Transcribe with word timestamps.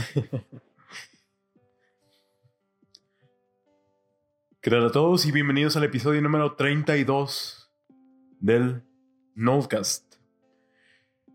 ¿Qué 4.60 4.70
tal 4.70 4.86
a 4.86 4.92
todos 4.92 5.26
y 5.26 5.32
bienvenidos 5.32 5.76
al 5.76 5.84
episodio 5.84 6.22
número 6.22 6.54
32 6.54 7.70
del 8.40 8.82
Nodcast? 9.34 10.14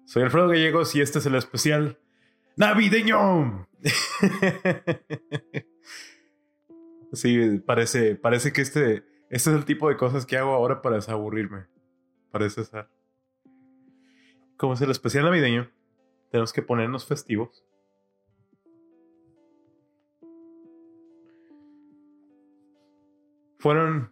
Soy 0.06 0.24
Alfredo 0.24 0.48
Gallegos 0.48 0.96
y 0.96 1.02
este 1.02 1.20
es 1.20 1.26
el 1.26 1.36
especial 1.36 2.00
navideño. 2.56 3.68
sí, 7.14 7.60
parece, 7.66 8.16
parece 8.16 8.54
que 8.54 8.62
este, 8.62 9.04
este 9.30 9.50
es 9.50 9.56
el 9.56 9.66
tipo 9.66 9.90
de 9.90 9.98
cosas 9.98 10.26
que 10.26 10.38
hago 10.38 10.54
ahora 10.54 10.82
para 10.82 10.96
desaburrirme. 10.96 11.66
Parece 12.32 12.64
ser. 12.64 12.88
Como 14.58 14.74
es 14.74 14.82
el 14.82 14.92
especial 14.92 15.26
navideño, 15.26 15.70
tenemos 16.32 16.54
que 16.54 16.62
ponernos 16.62 17.06
festivos. 17.06 17.66
¿Fueron, 23.66 24.12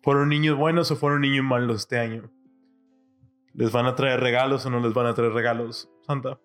¿Fueron 0.00 0.28
niños 0.28 0.56
buenos 0.56 0.92
o 0.92 0.96
fueron 0.96 1.22
niños 1.22 1.44
malos 1.44 1.78
este 1.78 1.98
año? 1.98 2.30
¿Les 3.52 3.72
van 3.72 3.86
a 3.86 3.96
traer 3.96 4.20
regalos 4.20 4.64
o 4.64 4.70
no 4.70 4.78
les 4.78 4.94
van 4.94 5.06
a 5.06 5.14
traer 5.14 5.32
regalos, 5.32 5.90
Santa? 6.06 6.38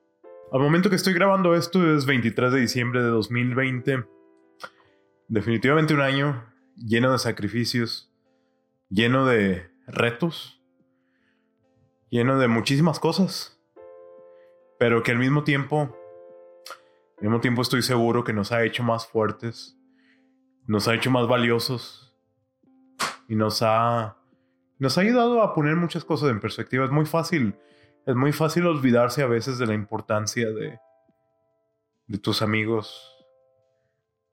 Al 0.51 0.59
momento 0.59 0.89
que 0.89 0.95
estoy 0.95 1.13
grabando 1.13 1.53
esto 1.53 1.95
es 1.95 2.07
23 2.07 2.51
de 2.51 2.59
diciembre 2.61 3.03
de 3.03 3.09
2020. 3.09 4.05
Definitivamente 5.27 5.93
un 5.93 6.01
año 6.01 6.51
lleno 6.75 7.11
de 7.11 7.19
sacrificios, 7.19 8.11
lleno 8.89 9.27
de 9.27 9.69
retos, 9.85 10.59
lleno 12.09 12.39
de 12.39 12.47
muchísimas 12.47 12.99
cosas, 12.99 13.61
pero 14.79 15.03
que 15.03 15.11
al 15.11 15.19
mismo 15.19 15.43
tiempo, 15.43 15.95
al 17.19 17.27
mismo 17.27 17.39
tiempo 17.39 17.61
estoy 17.61 17.83
seguro 17.83 18.23
que 18.23 18.33
nos 18.33 18.51
ha 18.51 18.63
hecho 18.63 18.81
más 18.81 19.05
fuertes, 19.05 19.77
nos 20.65 20.87
ha 20.87 20.95
hecho 20.95 21.11
más 21.11 21.27
valiosos, 21.27 22.04
y 23.27 23.35
nos 23.35 23.61
ha, 23.61 24.17
nos 24.79 24.97
ha 24.97 25.01
ayudado 25.01 25.41
a 25.41 25.53
poner 25.53 25.75
muchas 25.75 26.05
cosas 26.05 26.29
en 26.29 26.39
perspectiva. 26.39 26.85
Es 26.85 26.91
muy 26.91 27.05
fácil, 27.05 27.55
es 28.05 28.15
muy 28.15 28.31
fácil 28.31 28.67
olvidarse 28.67 29.23
a 29.23 29.27
veces 29.27 29.57
de 29.57 29.67
la 29.67 29.73
importancia 29.73 30.51
de, 30.51 30.79
de 32.07 32.17
tus 32.17 32.41
amigos, 32.41 33.25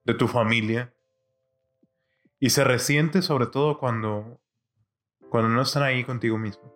de 0.04 0.14
tu 0.14 0.28
familia. 0.28 0.94
Y 2.38 2.50
se 2.50 2.64
resiente 2.64 3.22
sobre 3.22 3.46
todo 3.46 3.78
cuando, 3.78 4.40
cuando 5.30 5.48
no 5.48 5.62
están 5.62 5.84
ahí 5.84 6.04
contigo 6.04 6.38
mismo. 6.38 6.74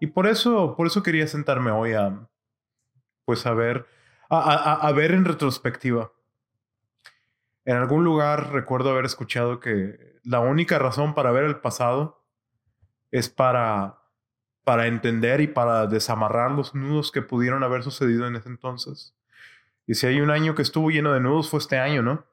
Y 0.00 0.08
por 0.08 0.26
eso, 0.26 0.74
por 0.76 0.86
eso 0.86 1.02
quería 1.02 1.26
sentarme 1.26 1.70
hoy 1.70 1.92
a, 1.92 2.28
pues 3.24 3.46
a 3.46 3.54
ver, 3.54 3.86
a 4.28 4.90
ver 4.92 5.12
en 5.12 5.24
retrospectiva 5.24 6.10
en 7.64 7.76
algún 7.76 8.04
lugar 8.04 8.52
recuerdo 8.52 8.90
haber 8.90 9.04
escuchado 9.04 9.60
que 9.60 10.18
la 10.22 10.40
única 10.40 10.78
razón 10.78 11.14
para 11.14 11.30
ver 11.30 11.44
el 11.44 11.60
pasado 11.60 12.24
es 13.10 13.28
para, 13.28 13.98
para 14.64 14.86
entender 14.86 15.40
y 15.40 15.46
para 15.46 15.86
desamarrar 15.86 16.50
los 16.50 16.74
nudos 16.74 17.12
que 17.12 17.22
pudieron 17.22 17.62
haber 17.62 17.82
sucedido 17.82 18.26
en 18.26 18.36
ese 18.36 18.48
entonces. 18.48 19.16
Y 19.86 19.94
si 19.94 20.06
hay 20.06 20.20
un 20.20 20.30
año 20.30 20.54
que 20.54 20.62
estuvo 20.62 20.90
lleno 20.90 21.12
de 21.12 21.20
nudos 21.20 21.50
fue 21.50 21.60
este 21.60 21.78
año, 21.78 22.02
¿no? 22.02 22.24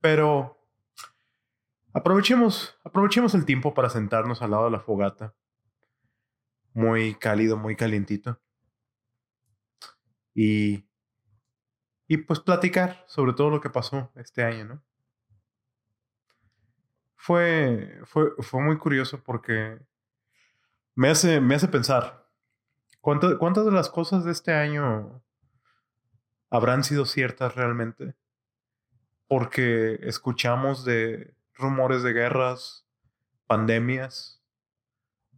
Pero 0.00 0.58
aprovechemos, 1.92 2.78
aprovechemos 2.84 3.34
el 3.34 3.44
tiempo 3.44 3.74
para 3.74 3.90
sentarnos 3.90 4.40
al 4.42 4.52
lado 4.52 4.64
de 4.64 4.70
la 4.70 4.80
fogata. 4.80 5.34
Muy 6.72 7.14
cálido, 7.14 7.56
muy 7.56 7.76
calientito. 7.76 8.40
Y 10.34 10.87
y 12.08 12.16
pues 12.16 12.40
platicar 12.40 13.04
sobre 13.06 13.34
todo 13.34 13.50
lo 13.50 13.60
que 13.60 13.68
pasó 13.68 14.10
este 14.16 14.42
año, 14.42 14.64
¿no? 14.64 14.82
Fue, 17.14 18.00
fue, 18.04 18.30
fue 18.38 18.62
muy 18.62 18.78
curioso 18.78 19.22
porque 19.22 19.78
me 20.94 21.10
hace, 21.10 21.40
me 21.40 21.54
hace 21.54 21.68
pensar, 21.68 22.26
¿cuántas, 23.02 23.34
¿cuántas 23.34 23.66
de 23.66 23.72
las 23.72 23.90
cosas 23.90 24.24
de 24.24 24.32
este 24.32 24.54
año 24.54 25.22
habrán 26.48 26.82
sido 26.82 27.04
ciertas 27.04 27.54
realmente? 27.54 28.14
Porque 29.26 29.98
escuchamos 30.02 30.86
de 30.86 31.34
rumores 31.54 32.02
de 32.02 32.14
guerras, 32.14 32.86
pandemias, 33.46 34.42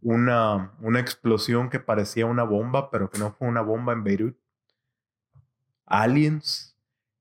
una, 0.01 0.73
una 0.79 1.01
explosión 1.01 1.69
que 1.69 1.81
parecía 1.81 2.25
una 2.25 2.43
bomba, 2.43 2.89
pero 2.89 3.09
que 3.09 3.19
no 3.19 3.33
fue 3.33 3.49
una 3.49 3.61
bomba 3.61 3.91
en 3.91 4.05
Beirut 4.05 4.41
aliens, 5.91 6.70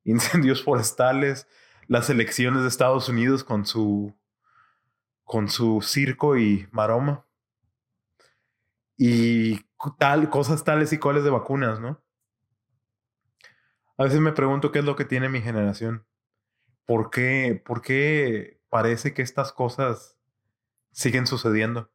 incendios 0.04 0.62
forestales, 0.62 1.46
las 1.86 2.10
elecciones 2.10 2.62
de 2.62 2.68
Estados 2.68 3.08
Unidos 3.08 3.44
con 3.44 3.66
su 3.66 4.14
con 5.24 5.48
su 5.48 5.80
circo 5.80 6.36
y 6.36 6.66
maroma. 6.72 7.24
Y 8.96 9.60
tal, 9.98 10.28
cosas 10.28 10.64
tales 10.64 10.92
y 10.92 10.98
cuales 10.98 11.22
de 11.22 11.30
vacunas, 11.30 11.80
¿no? 11.80 12.02
A 13.96 14.04
veces 14.04 14.18
me 14.20 14.32
pregunto 14.32 14.72
qué 14.72 14.80
es 14.80 14.84
lo 14.84 14.96
que 14.96 15.04
tiene 15.04 15.28
mi 15.28 15.40
generación. 15.40 16.04
¿Por 16.84 17.10
qué, 17.10 17.62
por 17.64 17.80
qué 17.80 18.60
parece 18.68 19.14
que 19.14 19.22
estas 19.22 19.52
cosas 19.52 20.18
siguen 20.90 21.26
sucediendo? 21.26 21.92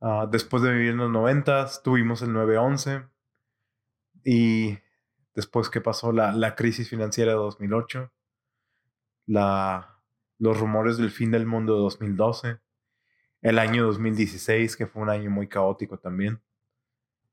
Ah, 0.00 0.28
después 0.30 0.62
de 0.62 0.72
vivir 0.72 0.90
en 0.90 0.98
los 0.98 1.10
noventas, 1.10 1.82
tuvimos 1.82 2.22
el 2.22 2.30
9-11, 2.30 3.10
y 4.24 4.78
después 5.34 5.68
que 5.70 5.80
pasó 5.80 6.12
la, 6.12 6.32
la 6.32 6.54
crisis 6.54 6.88
financiera 6.88 7.32
de 7.32 7.38
2008, 7.38 8.12
la, 9.26 10.00
los 10.38 10.58
rumores 10.58 10.96
del 10.96 11.10
fin 11.10 11.30
del 11.30 11.46
mundo 11.46 11.74
de 11.74 11.80
2012, 11.80 12.58
el 13.42 13.58
año 13.58 13.86
2016, 13.86 14.76
que 14.76 14.86
fue 14.86 15.02
un 15.02 15.10
año 15.10 15.30
muy 15.30 15.48
caótico 15.48 15.98
también. 15.98 16.40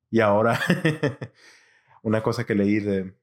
Y 0.10 0.22
ahora, 0.22 0.60
una 2.04 2.24
cosa 2.24 2.46
que 2.46 2.56
leí 2.56 2.80
de 2.80 3.14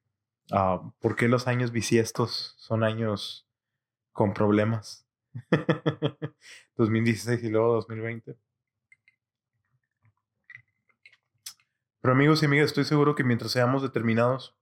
uh, 0.52 0.90
por 1.00 1.16
qué 1.16 1.28
los 1.28 1.46
años 1.46 1.72
bisiestos 1.72 2.54
son 2.58 2.84
años 2.84 3.46
con 4.12 4.34
problemas. 4.34 5.06
2016 6.76 7.42
y 7.44 7.48
luego 7.48 7.74
2020. 7.74 8.36
Pero 12.00 12.12
amigos 12.12 12.42
y 12.42 12.46
amigas, 12.46 12.66
estoy 12.66 12.84
seguro 12.84 13.14
que 13.14 13.24
mientras 13.24 13.50
seamos 13.50 13.82
determinados, 13.82 14.54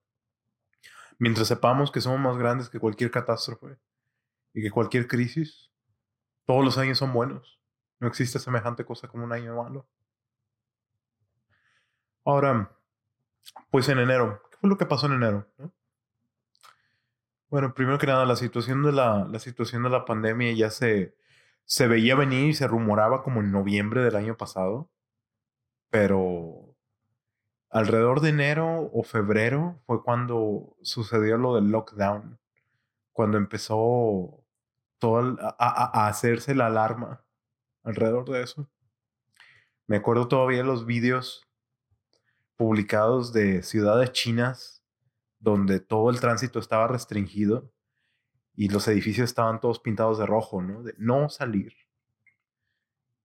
mientras 1.22 1.46
sepamos 1.46 1.92
que 1.92 2.00
somos 2.00 2.18
más 2.18 2.36
grandes 2.36 2.68
que 2.68 2.80
cualquier 2.80 3.12
catástrofe 3.12 3.78
y 4.52 4.60
que 4.60 4.72
cualquier 4.72 5.06
crisis, 5.06 5.70
todos 6.44 6.64
los 6.64 6.78
años 6.78 6.98
son 6.98 7.12
buenos. 7.12 7.60
No 8.00 8.08
existe 8.08 8.40
semejante 8.40 8.84
cosa 8.84 9.06
como 9.06 9.22
un 9.22 9.32
año 9.32 9.54
malo. 9.54 9.86
Ahora, 12.24 12.76
pues 13.70 13.88
en 13.88 14.00
enero, 14.00 14.42
¿qué 14.50 14.56
fue 14.56 14.68
lo 14.68 14.76
que 14.76 14.84
pasó 14.84 15.06
en 15.06 15.12
enero? 15.12 15.46
Bueno, 17.48 17.72
primero 17.72 17.98
que 18.00 18.08
nada, 18.08 18.24
la 18.24 18.34
situación 18.34 18.82
de 18.82 18.90
la, 18.90 19.24
la 19.24 19.38
situación 19.38 19.84
de 19.84 19.90
la 19.90 20.04
pandemia 20.04 20.52
ya 20.54 20.70
se, 20.70 21.14
se 21.64 21.86
veía 21.86 22.16
venir 22.16 22.48
y 22.48 22.54
se 22.54 22.66
rumoraba 22.66 23.22
como 23.22 23.38
en 23.38 23.52
noviembre 23.52 24.02
del 24.02 24.16
año 24.16 24.36
pasado, 24.36 24.90
pero 25.88 26.61
alrededor 27.72 28.20
de 28.20 28.28
enero 28.28 28.90
o 28.92 29.02
febrero 29.02 29.82
fue 29.86 30.02
cuando 30.04 30.76
sucedió 30.82 31.38
lo 31.38 31.54
del 31.54 31.70
lockdown, 31.70 32.38
cuando 33.12 33.38
empezó 33.38 34.44
todo 34.98 35.36
a, 35.58 36.06
hacerse 36.06 36.54
la 36.54 36.66
alarma 36.66 37.24
alrededor 37.82 38.28
de 38.28 38.42
eso. 38.42 38.70
Me 39.86 39.96
acuerdo 39.96 40.28
todavía 40.28 40.62
los 40.62 40.84
vídeos 40.84 41.48
publicados 42.56 43.32
de 43.32 43.62
ciudades 43.62 44.12
chinas 44.12 44.84
donde 45.38 45.80
todo 45.80 46.10
el 46.10 46.20
tránsito 46.20 46.58
estaba 46.58 46.86
restringido 46.86 47.72
y 48.54 48.68
los 48.68 48.86
edificios 48.86 49.30
estaban 49.30 49.60
todos 49.60 49.80
pintados 49.80 50.18
de 50.18 50.26
rojo, 50.26 50.62
¿no? 50.62 50.82
De 50.82 50.94
no 50.98 51.30
salir. 51.30 51.74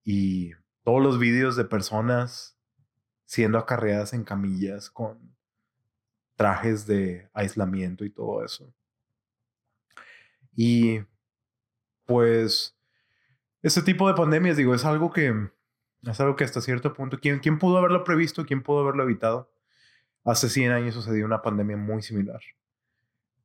Y 0.03 0.53
todos 0.83 1.03
los 1.03 1.19
vídeos 1.19 1.57
de 1.57 1.65
personas 1.65 2.56
siendo 3.27 3.59
acarreadas 3.59 4.13
en 4.13 4.23
camillas 4.23 4.89
con 4.89 5.35
trajes 6.35 6.87
de 6.87 7.29
aislamiento 7.33 8.05
y 8.05 8.09
todo 8.09 8.43
eso. 8.43 8.73
Y 10.55 11.01
pues 12.05 12.75
ese 13.61 13.81
tipo 13.81 14.07
de 14.07 14.15
pandemias, 14.15 14.55
digo, 14.55 14.73
es 14.73 14.85
algo 14.85 15.11
que 15.11 15.51
es 16.03 16.19
algo 16.21 16.35
que 16.37 16.45
hasta 16.45 16.61
cierto 16.61 16.93
punto, 16.93 17.19
¿quién, 17.19 17.39
quién 17.39 17.59
pudo 17.59 17.77
haberlo 17.77 18.03
previsto? 18.03 18.45
¿Quién 18.45 18.63
pudo 18.63 18.79
haberlo 18.79 19.03
evitado? 19.03 19.51
Hace 20.23 20.49
100 20.49 20.71
años 20.71 20.93
sucedió 20.93 21.25
una 21.25 21.41
pandemia 21.41 21.75
muy 21.75 22.01
similar, 22.01 22.39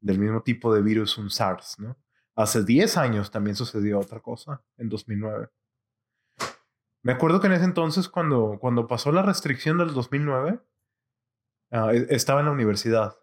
del 0.01 0.19
mismo 0.19 0.43
tipo 0.43 0.73
de 0.73 0.83
virus, 0.83 1.19
un 1.19 1.29
SARS, 1.31 1.79
¿no? 1.81 1.97
Hace 2.37 2.63
10 2.65 2.97
años 2.99 3.31
también 3.31 3.57
sucedió 3.57 3.99
otra 3.99 4.21
cosa, 4.21 4.63
en 4.79 4.89
2009. 4.89 5.49
Me 7.03 7.13
acuerdo 7.13 7.41
que 7.41 7.49
en 7.49 7.55
ese 7.55 7.65
entonces, 7.65 8.09
cuando, 8.09 8.59
cuando 8.61 8.87
pasó 8.87 9.11
la 9.13 9.23
restricción 9.23 9.79
del 9.79 9.93
2009, 9.93 10.61
Ah, 11.73 11.91
e, 11.93 12.07
estaba 12.11 12.41
en 12.41 12.47
la 12.47 12.53
universidad. 12.53 13.17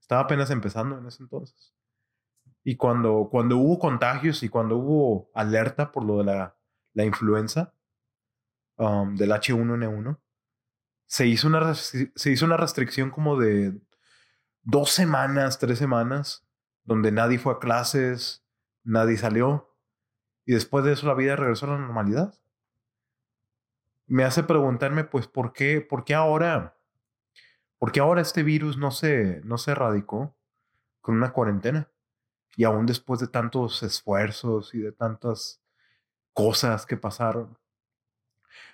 Estaba 0.00 0.22
apenas 0.22 0.50
empezando 0.50 0.98
en 0.98 1.06
ese 1.06 1.22
entonces. 1.22 1.74
Y 2.64 2.76
cuando, 2.76 3.28
cuando 3.30 3.58
hubo 3.58 3.78
contagios 3.78 4.42
y 4.42 4.48
cuando 4.48 4.76
hubo 4.78 5.30
alerta 5.34 5.92
por 5.92 6.04
lo 6.04 6.18
de 6.18 6.24
la, 6.24 6.56
la 6.94 7.04
influenza 7.04 7.74
um, 8.76 9.14
del 9.16 9.30
H1N1, 9.30 10.18
se 11.06 11.26
hizo, 11.26 11.48
una, 11.48 11.74
se 11.74 12.30
hizo 12.30 12.46
una 12.46 12.56
restricción 12.56 13.10
como 13.10 13.38
de 13.38 13.78
dos 14.62 14.90
semanas, 14.90 15.58
tres 15.58 15.78
semanas, 15.78 16.46
donde 16.84 17.12
nadie 17.12 17.38
fue 17.38 17.54
a 17.54 17.58
clases, 17.58 18.46
nadie 18.84 19.18
salió. 19.18 19.76
Y 20.46 20.54
después 20.54 20.84
de 20.84 20.92
eso 20.92 21.06
la 21.06 21.14
vida 21.14 21.36
regresó 21.36 21.66
a 21.66 21.70
la 21.70 21.78
normalidad. 21.78 22.34
Me 24.06 24.24
hace 24.24 24.42
preguntarme, 24.42 25.04
pues, 25.04 25.26
¿por 25.26 25.52
qué, 25.52 25.80
por 25.80 26.04
qué 26.04 26.14
ahora, 26.14 26.76
por 27.78 27.92
qué 27.92 28.00
ahora 28.00 28.20
este 28.20 28.42
virus 28.42 28.76
no 28.76 28.90
se, 28.90 29.40
no 29.44 29.58
se 29.58 29.72
erradicó 29.72 30.36
con 31.00 31.16
una 31.16 31.32
cuarentena? 31.32 31.90
Y 32.56 32.64
aún 32.64 32.86
después 32.86 33.20
de 33.20 33.28
tantos 33.28 33.82
esfuerzos 33.82 34.74
y 34.74 34.78
de 34.78 34.92
tantas 34.92 35.62
cosas 36.32 36.86
que 36.86 36.96
pasaron. 36.96 37.58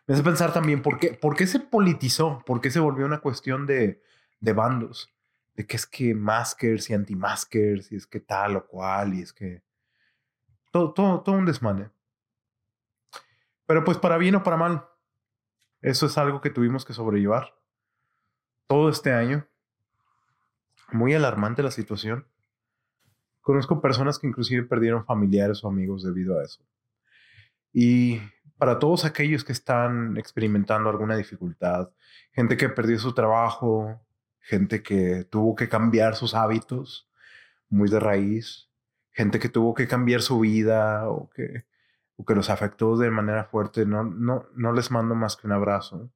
Me 0.07 0.15
hace 0.15 0.25
pensar 0.25 0.53
también, 0.53 0.83
¿por 0.83 0.99
qué, 0.99 1.13
por 1.13 1.37
qué 1.37 1.47
se 1.47 1.61
politizó? 1.61 2.43
¿Por 2.45 2.61
qué 2.61 2.71
se 2.71 2.81
volvió 2.81 3.07
una 3.07 3.21
cuestión 3.21 3.67
de, 3.67 4.03
de 4.41 4.53
bandos? 4.53 5.15
De 5.55 5.67
que 5.67 5.77
es 5.77 5.87
que 5.87 6.15
maskers 6.15 6.91
y 6.91 6.95
anti-maskers 6.95 7.93
y 7.93 7.97
es 7.97 8.07
que 8.07 8.21
tal 8.21 8.57
o 8.57 8.67
cual 8.67 9.15
y 9.15 9.23
es 9.23 9.33
que 9.33 9.63
todo, 10.71 10.93
todo, 10.93 11.21
todo 11.21 11.35
un 11.35 11.47
desmane. 11.47 11.91
Pero 13.67 13.85
pues 13.85 13.99
para 13.99 14.17
bien 14.17 14.35
o 14.35 14.43
para 14.43 14.57
mal, 14.57 14.88
eso 15.81 16.07
es 16.07 16.19
algo 16.19 16.41
que 16.41 16.51
tuvimos 16.51 16.85
que 16.85 16.93
sobrellevar 16.93 17.55
todo 18.67 18.89
este 18.89 19.13
año. 19.13 19.47
Muy 20.93 21.15
alarmante 21.15 21.63
la 21.63 21.71
situación. 21.71 22.27
Conozco 23.41 23.81
personas 23.81 24.19
que 24.19 24.27
inclusive 24.27 24.65
perdieron 24.65 25.05
familiares 25.05 25.63
o 25.63 25.69
amigos 25.69 26.03
debido 26.03 26.39
a 26.39 26.45
eso. 26.45 26.63
Y 27.73 28.21
para 28.59 28.79
todos 28.79 29.05
aquellos 29.05 29.45
que 29.45 29.53
están 29.53 30.17
experimentando 30.17 30.91
alguna 30.91 31.17
dificultad, 31.17 31.91
gente 32.33 32.57
que 32.57 32.69
perdió 32.69 32.99
su 32.99 33.15
trabajo, 33.15 34.01
gente 34.41 34.83
que 34.83 35.25
tuvo 35.25 35.55
que 35.55 35.69
cambiar 35.69 36.17
sus 36.17 36.35
hábitos 36.35 37.09
muy 37.69 37.89
de 37.89 38.01
raíz, 38.01 38.69
gente 39.13 39.39
que 39.39 39.49
tuvo 39.49 39.75
que 39.75 39.87
cambiar 39.87 40.23
su 40.23 40.41
vida 40.41 41.09
o 41.09 41.31
que, 41.31 41.65
o 42.19 42.25
que 42.25 42.35
los 42.35 42.51
afectó 42.51 42.97
de 42.97 43.11
manera 43.11 43.45
fuerte, 43.45 43.87
no, 43.87 44.03
no, 44.03 44.47
no 44.55 44.73
les 44.73 44.91
mando 44.91 45.15
más 45.15 45.37
que 45.37 45.47
un 45.47 45.53
abrazo, 45.53 46.11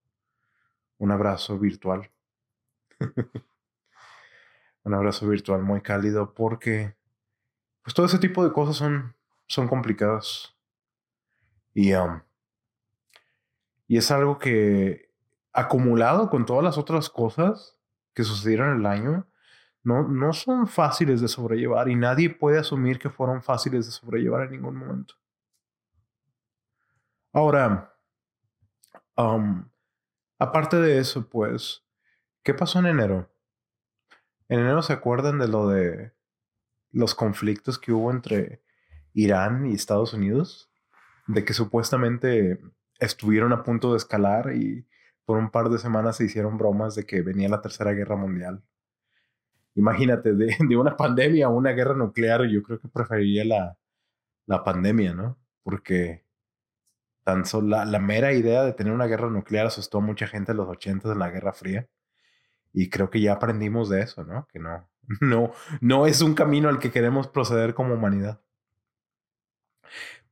un 0.98 1.12
abrazo 1.12 1.58
virtual. 1.58 2.10
un 4.84 4.94
abrazo 4.94 5.28
virtual 5.28 5.62
muy 5.62 5.80
cálido 5.80 6.34
porque 6.34 6.96
pues 7.82 7.94
todo 7.94 8.06
ese 8.06 8.18
tipo 8.18 8.44
de 8.44 8.52
cosas 8.52 8.76
son, 8.76 9.14
son 9.46 9.68
complicadas. 9.68 10.56
Y, 11.72 11.94
um, 11.94 12.20
y 13.86 13.96
es 13.96 14.10
algo 14.10 14.40
que 14.40 15.08
acumulado 15.52 16.30
con 16.30 16.46
todas 16.46 16.64
las 16.64 16.78
otras 16.78 17.10
cosas 17.10 17.78
que 18.12 18.24
sucedieron 18.24 18.80
el 18.80 18.86
año, 18.86 19.28
no, 19.84 20.08
no 20.08 20.32
son 20.32 20.66
fáciles 20.66 21.20
de 21.20 21.28
sobrellevar 21.28 21.88
y 21.88 21.94
nadie 21.94 22.28
puede 22.28 22.58
asumir 22.58 22.98
que 22.98 23.08
fueron 23.08 23.40
fáciles 23.40 23.86
de 23.86 23.92
sobrellevar 23.92 24.46
en 24.46 24.52
ningún 24.52 24.76
momento. 24.76 25.14
Ahora, 27.32 27.94
aparte 30.38 30.76
de 30.76 30.98
eso, 30.98 31.28
pues, 31.28 31.84
¿qué 32.42 32.54
pasó 32.54 32.78
en 32.78 32.86
enero? 32.86 33.30
En 34.48 34.60
enero 34.60 34.82
se 34.82 34.92
acuerdan 34.92 35.38
de 35.38 35.48
lo 35.48 35.68
de 35.68 36.12
los 36.90 37.14
conflictos 37.14 37.78
que 37.78 37.92
hubo 37.92 38.10
entre 38.10 38.62
Irán 39.14 39.66
y 39.66 39.74
Estados 39.74 40.12
Unidos, 40.14 40.70
de 41.26 41.44
que 41.44 41.54
supuestamente 41.54 42.60
estuvieron 42.98 43.52
a 43.52 43.62
punto 43.62 43.92
de 43.92 43.98
escalar 43.98 44.54
y 44.54 44.86
por 45.24 45.38
un 45.38 45.50
par 45.50 45.70
de 45.70 45.78
semanas 45.78 46.16
se 46.16 46.24
hicieron 46.24 46.58
bromas 46.58 46.94
de 46.94 47.06
que 47.06 47.22
venía 47.22 47.48
la 47.48 47.62
Tercera 47.62 47.92
Guerra 47.92 48.16
Mundial 48.16 48.62
imagínate, 49.74 50.34
de, 50.34 50.56
de, 50.68 50.76
una 50.76 50.96
pandemia 50.96 51.46
a 51.46 51.50
una 51.50 51.72
guerra 51.72 51.94
nuclear, 51.94 52.44
yo 52.46 52.62
creo 52.62 52.80
que 52.80 52.88
preferiría 52.88 53.44
la, 53.44 53.78
la 54.46 54.64
pandemia, 54.64 55.14
¿no? 55.14 55.38
Porque 55.62 56.24
tan 57.24 57.46
solo 57.46 57.84
la, 57.84 57.98
mera 58.00 58.32
idea 58.32 58.64
de 58.64 58.72
tener 58.72 58.92
una 58.92 59.06
guerra 59.06 59.30
nuclear 59.30 59.66
asustó 59.66 59.98
a 59.98 60.00
mucha 60.00 60.26
gente 60.26 60.52
en 60.52 60.58
los 60.58 60.68
80 60.68 61.08
de 61.08 61.16
la 61.16 61.30
Guerra 61.30 61.52
Fría. 61.52 61.88
Y 62.72 62.90
creo 62.90 63.10
que 63.10 63.20
ya 63.20 63.34
aprendimos 63.34 63.88
de 63.88 64.02
eso, 64.02 64.24
¿no? 64.24 64.46
Que 64.52 64.58
no, 64.58 64.88
no, 65.20 65.52
no 65.80 66.06
es 66.06 66.22
un 66.22 66.34
camino 66.34 66.68
al 66.68 66.78
que 66.78 66.90
queremos 66.90 67.28
proceder 67.28 67.74
como 67.74 67.94
humanidad. 67.94 68.40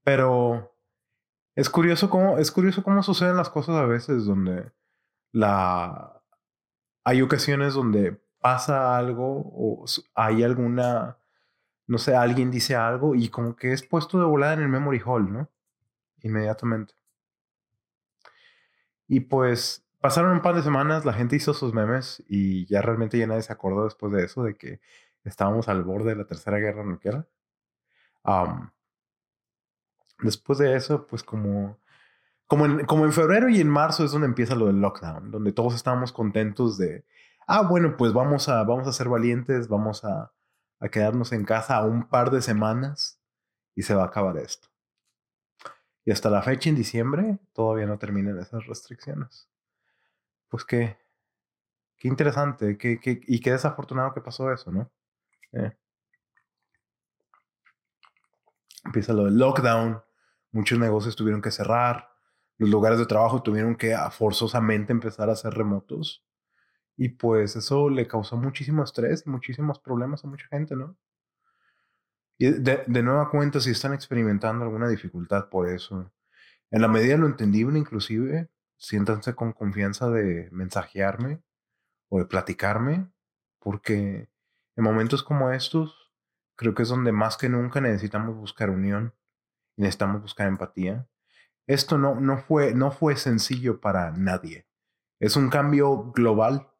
Pero 0.02 0.74
es 1.54 1.68
curioso 1.70 2.10
cómo, 2.10 2.38
es 2.38 2.50
curioso 2.50 2.82
cómo 2.82 3.02
suceden 3.02 3.36
las 3.36 3.50
cosas 3.50 3.76
a 3.76 3.86
veces 3.86 4.24
donde 4.24 4.72
la... 5.32 6.22
Hay 7.04 7.22
ocasiones 7.22 7.74
donde 7.74 8.20
pasa 8.40 8.96
algo 8.96 9.42
o 9.54 9.84
hay 10.14 10.42
alguna, 10.42 11.18
no 11.86 11.98
sé, 11.98 12.14
alguien 12.14 12.50
dice 12.50 12.76
algo 12.76 13.14
y 13.14 13.28
como 13.28 13.56
que 13.56 13.72
es 13.72 13.82
puesto 13.82 14.18
de 14.18 14.24
volada 14.24 14.54
en 14.54 14.60
el 14.62 14.68
memory 14.68 15.00
hall, 15.04 15.32
¿no? 15.32 15.50
Inmediatamente. 16.22 16.94
Y 19.08 19.20
pues 19.20 19.84
pasaron 20.00 20.32
un 20.32 20.42
par 20.42 20.54
de 20.54 20.62
semanas, 20.62 21.04
la 21.04 21.12
gente 21.12 21.36
hizo 21.36 21.54
sus 21.54 21.74
memes 21.74 22.22
y 22.28 22.66
ya 22.66 22.82
realmente 22.82 23.18
ya 23.18 23.26
nadie 23.26 23.42
se 23.42 23.52
acordó 23.52 23.84
después 23.84 24.12
de 24.12 24.24
eso, 24.24 24.42
de 24.44 24.54
que 24.56 24.80
estábamos 25.24 25.68
al 25.68 25.84
borde 25.84 26.10
de 26.10 26.16
la 26.16 26.26
tercera 26.26 26.58
guerra 26.58 26.84
nuclear. 26.84 27.26
después 30.20 30.58
de 30.58 30.76
eso, 30.76 31.06
pues 31.06 31.22
como, 31.22 31.78
como, 32.46 32.66
en, 32.66 32.86
como 32.86 33.04
en 33.04 33.12
febrero 33.12 33.48
y 33.48 33.60
en 33.60 33.68
marzo 33.68 34.04
es 34.04 34.12
donde 34.12 34.28
empieza 34.28 34.54
lo 34.54 34.66
del 34.66 34.80
lockdown, 34.80 35.30
donde 35.30 35.52
todos 35.52 35.74
estábamos 35.74 36.12
contentos 36.12 36.78
de 36.78 37.04
ah, 37.50 37.62
bueno, 37.62 37.96
pues 37.96 38.12
vamos 38.12 38.48
a, 38.48 38.62
vamos 38.64 38.86
a 38.86 38.92
ser 38.92 39.08
valientes, 39.08 39.68
vamos 39.68 40.04
a, 40.04 40.32
a 40.78 40.88
quedarnos 40.88 41.32
en 41.32 41.44
casa 41.44 41.82
un 41.84 42.08
par 42.08 42.30
de 42.30 42.42
semanas 42.42 43.20
y 43.74 43.82
se 43.82 43.94
va 43.94 44.04
a 44.04 44.06
acabar 44.06 44.36
esto. 44.38 44.69
Y 46.04 46.12
hasta 46.12 46.30
la 46.30 46.42
fecha 46.42 46.70
en 46.70 46.76
diciembre 46.76 47.38
todavía 47.52 47.86
no 47.86 47.98
terminan 47.98 48.38
esas 48.38 48.66
restricciones. 48.66 49.48
Pues 50.48 50.64
qué, 50.64 50.98
qué 51.96 52.08
interesante 52.08 52.76
qué, 52.78 52.98
qué, 52.98 53.20
y 53.26 53.40
qué 53.40 53.52
desafortunado 53.52 54.12
que 54.14 54.20
pasó 54.20 54.52
eso, 54.52 54.72
¿no? 54.72 54.90
Eh. 55.52 55.72
Empieza 58.84 59.12
lo 59.12 59.26
del 59.26 59.38
lockdown, 59.38 60.02
muchos 60.52 60.78
negocios 60.78 61.14
tuvieron 61.14 61.42
que 61.42 61.50
cerrar, 61.50 62.10
los 62.56 62.70
lugares 62.70 62.98
de 62.98 63.06
trabajo 63.06 63.42
tuvieron 63.42 63.76
que 63.76 63.96
forzosamente 64.10 64.92
empezar 64.92 65.30
a 65.30 65.36
ser 65.36 65.54
remotos. 65.54 66.24
Y 66.96 67.08
pues 67.08 67.56
eso 67.56 67.88
le 67.88 68.06
causó 68.06 68.36
muchísimo 68.36 68.84
estrés 68.84 69.24
y 69.26 69.30
muchísimos 69.30 69.78
problemas 69.78 70.24
a 70.24 70.28
mucha 70.28 70.46
gente, 70.48 70.76
¿no? 70.76 70.96
Y 72.40 72.52
de, 72.52 72.84
de 72.86 73.02
nueva 73.02 73.28
cuenta, 73.28 73.60
si 73.60 73.70
están 73.70 73.92
experimentando 73.92 74.64
alguna 74.64 74.88
dificultad 74.88 75.50
por 75.50 75.68
eso, 75.68 76.10
en 76.70 76.80
la 76.80 76.88
medida 76.88 77.12
de 77.12 77.18
lo 77.18 77.26
entendible, 77.26 77.78
inclusive, 77.78 78.48
siéntanse 78.78 79.34
con 79.34 79.52
confianza 79.52 80.08
de 80.08 80.48
mensajearme 80.50 81.42
o 82.08 82.18
de 82.18 82.24
platicarme, 82.24 83.12
porque 83.58 84.30
en 84.74 84.84
momentos 84.84 85.22
como 85.22 85.50
estos, 85.50 86.10
creo 86.56 86.74
que 86.74 86.84
es 86.84 86.88
donde 86.88 87.12
más 87.12 87.36
que 87.36 87.50
nunca 87.50 87.82
necesitamos 87.82 88.34
buscar 88.34 88.70
unión 88.70 89.14
y 89.76 89.82
necesitamos 89.82 90.22
buscar 90.22 90.48
empatía. 90.48 91.06
Esto 91.66 91.98
no, 91.98 92.14
no, 92.14 92.38
fue, 92.38 92.72
no 92.72 92.90
fue 92.90 93.16
sencillo 93.16 93.82
para 93.82 94.12
nadie. 94.12 94.66
Es 95.18 95.36
un 95.36 95.50
cambio 95.50 96.10
global 96.12 96.70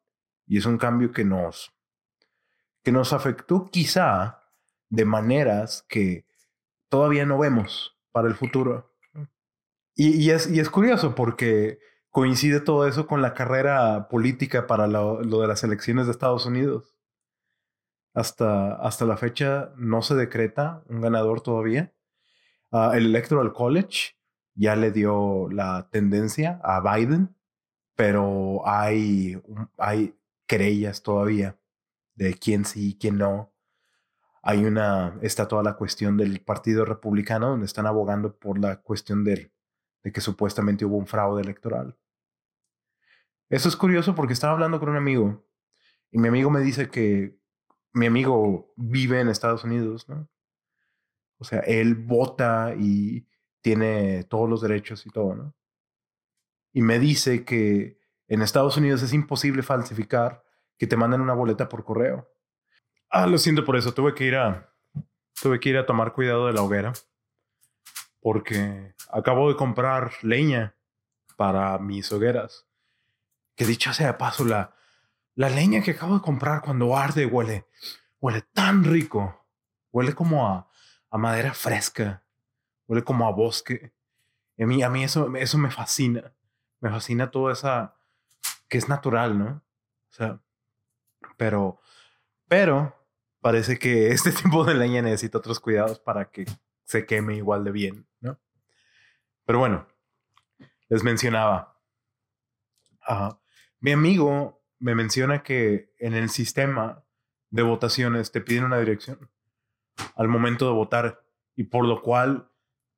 y 0.47 0.57
es 0.57 0.65
un 0.65 0.79
cambio 0.79 1.11
que 1.11 1.23
nos, 1.23 1.71
que 2.81 2.91
nos 2.91 3.13
afectó 3.13 3.69
quizá 3.69 4.40
de 4.91 5.05
maneras 5.05 5.85
que 5.89 6.25
todavía 6.89 7.25
no 7.25 7.39
vemos 7.39 7.97
para 8.11 8.27
el 8.27 8.35
futuro. 8.35 8.93
Y, 9.95 10.29
es, 10.29 10.49
y 10.49 10.59
es 10.59 10.69
curioso 10.69 11.15
porque 11.15 11.79
coincide 12.09 12.59
todo 12.59 12.87
eso 12.87 13.07
con 13.07 13.21
la 13.21 13.33
carrera 13.33 14.07
política 14.09 14.67
para 14.67 14.87
lo, 14.87 15.21
de 15.21 15.47
las 15.47 15.63
elecciones 15.63 16.05
de 16.05 16.11
Estados 16.11 16.45
Unidos. 16.45 16.95
Hasta, 18.13 18.75
hasta 18.75 19.05
la 19.05 19.15
fecha 19.15 19.71
no 19.77 20.01
se 20.01 20.15
decreta 20.15 20.83
un 20.87 21.01
ganador 21.01 21.41
todavía. 21.41 21.93
Ah, 22.71 22.91
el 22.93 23.05
Electoral 23.05 23.53
College 23.53 24.17
ya 24.53 24.75
le 24.75 24.91
dio 24.91 25.49
la 25.49 25.89
tendencia 25.89 26.59
a 26.63 26.81
Biden, 26.81 27.35
pero 27.95 28.67
hay, 28.67 29.41
hay 29.77 30.15
querellas 30.47 31.01
todavía 31.01 31.57
de 32.15 32.33
quién 32.33 32.65
sí 32.65 32.89
y 32.89 32.97
quién 32.97 33.17
no. 33.17 33.53
Hay 34.41 34.65
una, 34.65 35.17
está 35.21 35.47
toda 35.47 35.63
la 35.63 35.75
cuestión 35.75 36.17
del 36.17 36.41
Partido 36.41 36.85
Republicano, 36.85 37.49
donde 37.49 37.65
están 37.65 37.85
abogando 37.87 38.37
por 38.37 38.59
la 38.59 38.81
cuestión 38.81 39.23
de, 39.23 39.51
de 40.03 40.11
que 40.11 40.21
supuestamente 40.21 40.85
hubo 40.85 40.97
un 40.97 41.07
fraude 41.07 41.41
electoral. 41.41 41.97
Eso 43.49 43.67
es 43.69 43.75
curioso 43.75 44.15
porque 44.15 44.33
estaba 44.33 44.53
hablando 44.53 44.79
con 44.79 44.89
un 44.89 44.95
amigo 44.95 45.45
Y 46.11 46.19
mi 46.19 46.29
amigo 46.29 46.49
me 46.51 46.61
dice 46.61 46.89
que 46.89 47.37
mi 47.93 48.07
amigo 48.07 48.73
vive 48.77 49.19
en 49.21 49.29
Estados 49.29 49.63
Unidos, 49.65 50.09
¿no? 50.09 50.29
O 51.39 51.43
sea, 51.43 51.59
él 51.61 51.95
vota 51.95 52.73
y 52.77 53.27
tiene 53.61 54.23
todos 54.25 54.49
los 54.49 54.61
derechos 54.61 55.05
y 55.05 55.09
todo, 55.09 55.35
¿no? 55.35 55.55
Y 56.73 56.81
me 56.81 56.99
dice 56.99 57.45
que 57.45 57.99
en 58.27 58.41
Estados 58.41 58.77
Unidos 58.77 59.03
es 59.03 59.13
imposible 59.13 59.63
falsificar 59.63 60.43
que 60.77 60.87
te 60.87 60.97
manden 60.97 61.21
una 61.21 61.33
boleta 61.33 61.67
por 61.69 61.83
correo. 61.83 62.30
Ah, 63.11 63.27
lo 63.27 63.37
siento 63.37 63.65
por 63.65 63.75
eso. 63.75 63.93
Tuve 63.93 64.15
que 64.15 64.23
ir 64.23 64.35
a, 64.35 64.73
tuve 65.41 65.59
que 65.59 65.69
ir 65.69 65.77
a 65.77 65.85
tomar 65.85 66.13
cuidado 66.13 66.47
de 66.47 66.53
la 66.53 66.63
hoguera 66.63 66.93
porque 68.21 68.93
acabo 69.11 69.49
de 69.49 69.57
comprar 69.57 70.13
leña 70.21 70.75
para 71.35 71.77
mis 71.79 72.11
hogueras. 72.11 72.65
Que 73.55 73.65
dicho 73.65 73.91
sea 73.93 74.07
de 74.07 74.13
paso, 74.13 74.45
la, 74.45 74.73
la 75.35 75.49
leña 75.49 75.81
que 75.81 75.91
acabo 75.91 76.15
de 76.15 76.21
comprar 76.21 76.61
cuando 76.61 76.95
arde 76.95 77.25
huele, 77.25 77.67
huele 78.19 78.43
tan 78.53 78.83
rico. 78.83 79.45
Huele 79.91 80.13
como 80.13 80.47
a, 80.47 80.69
a 81.09 81.17
madera 81.17 81.53
fresca. 81.53 82.23
Huele 82.87 83.03
como 83.03 83.27
a 83.27 83.31
bosque. 83.31 83.91
a 84.57 84.65
mí, 84.65 84.83
a 84.83 84.89
mí 84.89 85.03
eso, 85.03 85.35
eso 85.35 85.57
me 85.57 85.71
fascina. 85.71 86.31
Me 86.79 86.89
fascina 86.89 87.29
toda 87.29 87.53
esa 87.53 87.95
que 88.69 88.77
es 88.77 88.87
natural, 88.87 89.37
¿no? 89.37 89.63
O 90.09 90.13
sea, 90.13 90.39
pero, 91.35 91.81
pero 92.47 93.00
parece 93.41 93.77
que 93.77 94.09
este 94.09 94.31
tipo 94.43 94.63
de 94.63 94.75
leña 94.75 95.01
necesita 95.01 95.39
otros 95.39 95.59
cuidados 95.59 95.99
para 95.99 96.31
que 96.31 96.45
se 96.85 97.05
queme 97.05 97.35
igual 97.35 97.63
de 97.63 97.71
bien, 97.71 98.07
¿no? 98.21 98.39
Pero 99.45 99.59
bueno, 99.59 99.87
les 100.87 101.03
mencionaba. 101.03 101.77
mi 103.79 103.91
amigo 103.91 104.61
me 104.79 104.95
menciona 104.95 105.43
que 105.43 105.93
en 105.99 106.13
el 106.13 106.29
sistema 106.29 107.03
de 107.49 107.63
votaciones 107.63 108.31
te 108.31 108.41
piden 108.41 108.65
una 108.65 108.79
dirección 108.79 109.29
al 110.15 110.27
momento 110.27 110.65
de 110.67 110.73
votar 110.73 111.23
y 111.55 111.63
por 111.65 111.85
lo 111.85 112.01
cual 112.01 112.49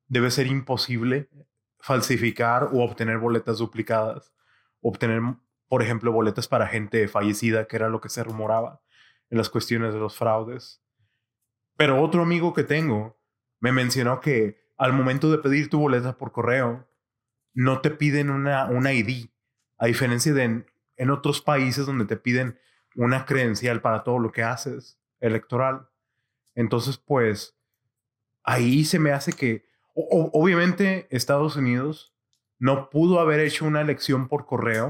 debe 0.06 0.30
ser 0.30 0.46
imposible 0.46 1.28
falsificar 1.78 2.70
o 2.72 2.82
obtener 2.82 3.18
boletas 3.18 3.58
duplicadas, 3.58 4.32
obtener, 4.80 5.20
por 5.68 5.82
ejemplo, 5.82 6.12
boletas 6.12 6.48
para 6.48 6.66
gente 6.66 7.08
fallecida, 7.08 7.66
que 7.66 7.76
era 7.76 7.88
lo 7.88 8.00
que 8.00 8.08
se 8.08 8.22
rumoraba 8.22 8.83
las 9.36 9.50
cuestiones 9.50 9.92
de 9.92 10.00
los 10.00 10.16
fraudes. 10.16 10.82
Pero 11.76 12.00
otro 12.00 12.22
amigo 12.22 12.54
que 12.54 12.64
tengo 12.64 13.18
me 13.60 13.72
mencionó 13.72 14.20
que 14.20 14.64
al 14.76 14.92
momento 14.92 15.30
de 15.30 15.38
pedir 15.38 15.70
tu 15.70 15.78
boleta 15.78 16.18
por 16.18 16.32
correo, 16.32 16.88
no 17.52 17.80
te 17.80 17.90
piden 17.90 18.30
una, 18.30 18.92
ID, 18.92 19.28
a 19.78 19.86
diferencia 19.86 20.32
de 20.34 20.42
en, 20.42 20.66
en 20.96 21.10
otros 21.10 21.40
países 21.40 21.86
donde 21.86 22.04
te 22.04 22.16
piden 22.16 22.58
una 22.96 23.24
credencial 23.24 23.80
para 23.80 24.02
todo 24.02 24.18
lo 24.18 24.32
que 24.32 24.42
haces 24.42 25.00
electoral. 25.20 25.88
Entonces, 26.54 26.98
pues, 26.98 27.56
ahí 28.42 28.84
se 28.84 28.98
me 28.98 29.12
hace 29.12 29.32
que, 29.32 29.64
obviamente, 29.94 31.06
Estados 31.10 31.56
Unidos 31.56 32.14
no 32.58 32.90
pudo 32.90 33.20
haber 33.20 33.40
hecho 33.40 33.64
una 33.64 33.80
elección 33.80 34.28
por 34.28 34.46
correo 34.46 34.88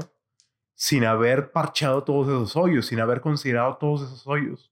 sin 0.75 1.05
haber 1.05 1.51
parchado 1.51 2.03
todos 2.03 2.27
esos 2.27 2.55
hoyos, 2.55 2.85
sin 2.85 2.99
haber 2.99 3.21
considerado 3.21 3.77
todos 3.77 4.03
esos 4.03 4.27
hoyos. 4.27 4.71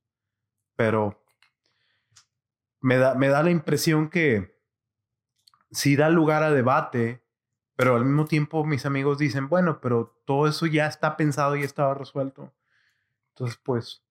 Pero 0.75 1.23
me 2.81 2.97
da, 2.97 3.15
me 3.15 3.29
da 3.29 3.41
la 3.41 3.49
impresión 3.49 4.09
que 4.09 4.61
sí 5.71 5.95
da 5.95 6.09
lugar 6.09 6.43
a 6.43 6.51
debate, 6.51 7.23
pero 7.75 7.95
al 7.95 8.05
mismo 8.05 8.25
tiempo 8.25 8.63
mis 8.65 8.85
amigos 8.85 9.17
dicen, 9.17 9.49
bueno, 9.49 9.81
pero 9.81 10.21
todo 10.25 10.47
eso 10.47 10.65
ya 10.65 10.87
está 10.87 11.17
pensado 11.17 11.55
y 11.55 11.63
estaba 11.63 11.93
resuelto. 11.93 12.53
Entonces, 13.29 13.59
pues, 13.63 14.03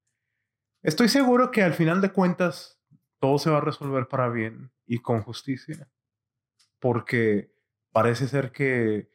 estoy 0.82 1.08
seguro 1.08 1.50
que 1.50 1.62
al 1.62 1.75
final 1.75 2.00
de 2.00 2.11
cuentas 2.11 2.80
todo 3.20 3.38
se 3.38 3.50
va 3.50 3.58
a 3.58 3.62
resolver 3.62 4.08
para 4.08 4.28
bien 4.28 4.72
y 4.84 4.99
con 4.99 5.22
justicia, 5.22 5.88
porque 6.80 7.54
parece 7.92 8.26
ser 8.26 8.50
que 8.50 9.11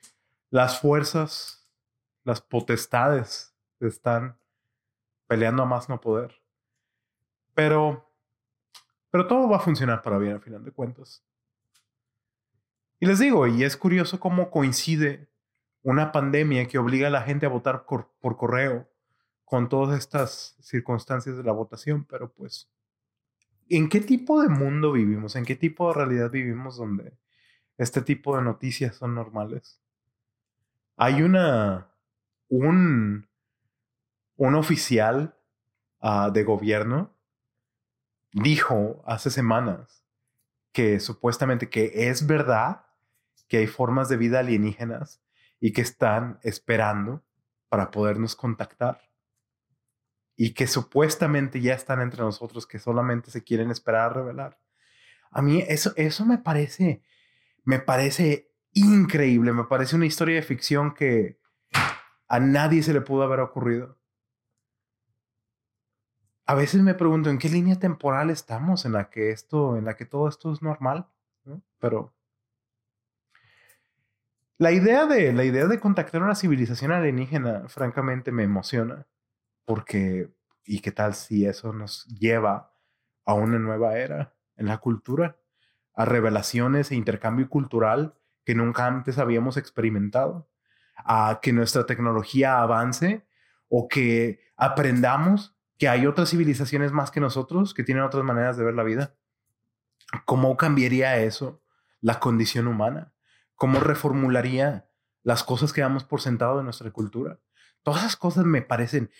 las 0.50 0.80
fuerzas, 0.80 1.67
las 2.28 2.42
potestades 2.42 3.56
están 3.80 4.38
peleando 5.28 5.64
a 5.64 5.66
más 5.66 5.88
no 5.88 6.02
poder. 6.02 6.42
Pero, 7.54 8.12
pero 9.10 9.28
todo 9.28 9.48
va 9.48 9.56
a 9.58 9.62
funcionar 9.62 10.02
para 10.02 10.18
bien 10.18 10.34
al 10.34 10.42
final 10.42 10.66
de 10.66 10.74
cuentas. 10.74 11.24
Y 13.00 13.06
les 13.06 13.20
digo, 13.20 13.48
y 13.48 13.64
es 13.64 13.78
curioso 13.78 14.20
cómo 14.20 14.52
coincide 14.52 15.30
una 15.84 16.12
pandemia 16.12 16.68
que 16.68 16.78
obliga 16.78 17.08
a 17.08 17.12
la 17.12 17.22
gente 17.22 17.46
a 17.46 17.50
votar 17.50 17.86
por, 17.86 18.12
por 18.20 18.36
correo 18.36 18.90
con 19.46 19.70
todas 19.70 19.98
estas 19.98 20.58
circunstancias 20.60 21.38
de 21.38 21.44
la 21.44 21.54
votación, 21.54 22.04
pero 22.04 22.34
pues, 22.34 22.70
¿en 23.70 23.88
qué 23.88 24.02
tipo 24.02 24.42
de 24.42 24.50
mundo 24.50 24.92
vivimos? 24.92 25.38
¿En 25.38 25.46
qué 25.46 25.56
tipo 25.56 25.88
de 25.88 25.94
realidad 25.94 26.30
vivimos 26.30 26.76
donde 26.76 27.18
este 27.78 28.02
tipo 28.02 28.36
de 28.36 28.44
noticias 28.44 28.98
son 28.98 29.16
normales? 29.16 29.82
Hay 30.98 31.22
una, 31.22 31.94
un, 32.50 33.28
un 34.36 34.56
oficial 34.56 35.36
uh, 36.02 36.32
de 36.32 36.44
gobierno 36.44 37.14
dijo 38.32 39.04
hace 39.06 39.30
semanas 39.30 40.06
que 40.72 41.00
supuestamente 41.00 41.70
que 41.70 42.10
es 42.10 42.28
verdad 42.28 42.86
que 43.48 43.58
hay 43.58 43.68
formas 43.68 44.10
de 44.10 44.18
vida 44.18 44.40
alienígenas 44.40 45.22
y 45.60 45.74
que 45.74 45.82
están 45.82 46.40
esperando 46.44 47.24
para 47.70 47.92
podernos 47.92 48.36
contactar. 48.36 49.02
Y 50.36 50.54
que 50.54 50.68
supuestamente 50.68 51.62
ya 51.62 51.74
están 51.74 52.02
entre 52.02 52.22
nosotros, 52.22 52.68
que 52.68 52.78
solamente 52.78 53.32
se 53.32 53.44
quieren 53.44 53.72
esperar 53.72 54.12
a 54.12 54.14
revelar. 54.14 54.60
A 55.32 55.42
mí 55.42 55.64
eso, 55.68 55.94
eso 55.96 56.26
me 56.26 56.38
parece, 56.38 57.02
me 57.64 57.80
parece 57.80 58.52
increíble, 58.74 59.52
me 59.52 59.64
parece 59.64 59.96
una 59.96 60.06
historia 60.06 60.36
de 60.36 60.44
ficción 60.44 60.94
que 60.94 61.40
a 62.28 62.40
nadie 62.40 62.84
se 62.84 62.94
le 62.94 63.02
pudo 63.02 63.24
haber 63.24 63.40
ocurrido. 63.40 63.98
A 66.46 66.56
veces 66.56 66.82
me 66.82 66.94
pregunto 66.96 67.30
en 67.30 67.40
qué 67.40 67.50
línea 67.50 67.78
temporal 67.78 68.30
estamos 68.30 68.86
en 68.86 68.94
la 68.94 69.10
que 69.10 69.32
esto, 69.32 69.78
en 69.78 69.86
la 69.86 69.96
que 69.96 70.06
todo 70.06 70.28
esto 70.30 70.52
es 70.54 70.62
normal, 70.62 71.08
Pero 71.80 72.18
la 74.60 74.72
idea 74.72 75.06
de, 75.06 75.34
la 75.34 75.44
idea 75.44 75.68
de 75.68 75.80
contactar 75.80 76.24
una 76.24 76.34
civilización 76.34 76.92
alienígena, 76.92 77.68
francamente, 77.68 78.32
me 78.32 78.44
emociona. 78.44 79.06
Porque, 79.66 80.32
¿y 80.66 80.80
qué 80.80 80.92
tal 80.92 81.14
si 81.14 81.46
eso 81.46 81.74
nos 81.74 82.06
lleva 82.08 82.74
a 83.26 83.36
una 83.36 83.60
nueva 83.60 84.00
era 84.00 84.34
en 84.56 84.68
la 84.68 84.80
cultura? 84.80 85.38
A 85.94 86.06
revelaciones 86.06 86.92
e 86.92 86.96
intercambio 86.96 87.50
cultural 87.50 88.16
que 88.46 88.56
nunca 88.56 88.88
antes 88.88 89.20
habíamos 89.20 89.58
experimentado. 89.58 90.50
A 90.98 91.40
que 91.42 91.54
nuestra 91.54 91.86
tecnología 91.86 92.62
avance 92.62 93.26
o 93.70 93.88
que 93.88 94.40
aprendamos 94.56 95.56
que 95.78 95.88
hay 95.88 96.08
otras 96.08 96.30
civilizaciones 96.30 96.92
más 96.92 97.12
que 97.12 97.20
nosotros 97.20 97.74
que 97.74 97.84
tienen 97.84 98.04
otras 98.04 98.24
maneras 98.24 98.58
de 98.58 98.64
ver 98.66 98.74
la 98.74 98.84
vida. 98.84 99.14
¿Cómo 100.26 100.58
cambiaría 100.58 101.18
eso 101.18 101.62
la 102.02 102.20
condición 102.20 102.68
humana? 102.68 103.14
cómo 103.58 103.80
reformularía 103.80 104.88
las 105.24 105.44
cosas 105.44 105.74
que 105.74 105.82
damos 105.82 106.06
por 106.06 106.22
sentado 106.22 106.58
de 106.58 106.64
nuestra 106.64 106.90
cultura. 106.92 107.40
Todas 107.84 108.02
esas 108.02 108.16
cosas 108.16 108.46
me 108.46 108.62
parecen 108.62 109.12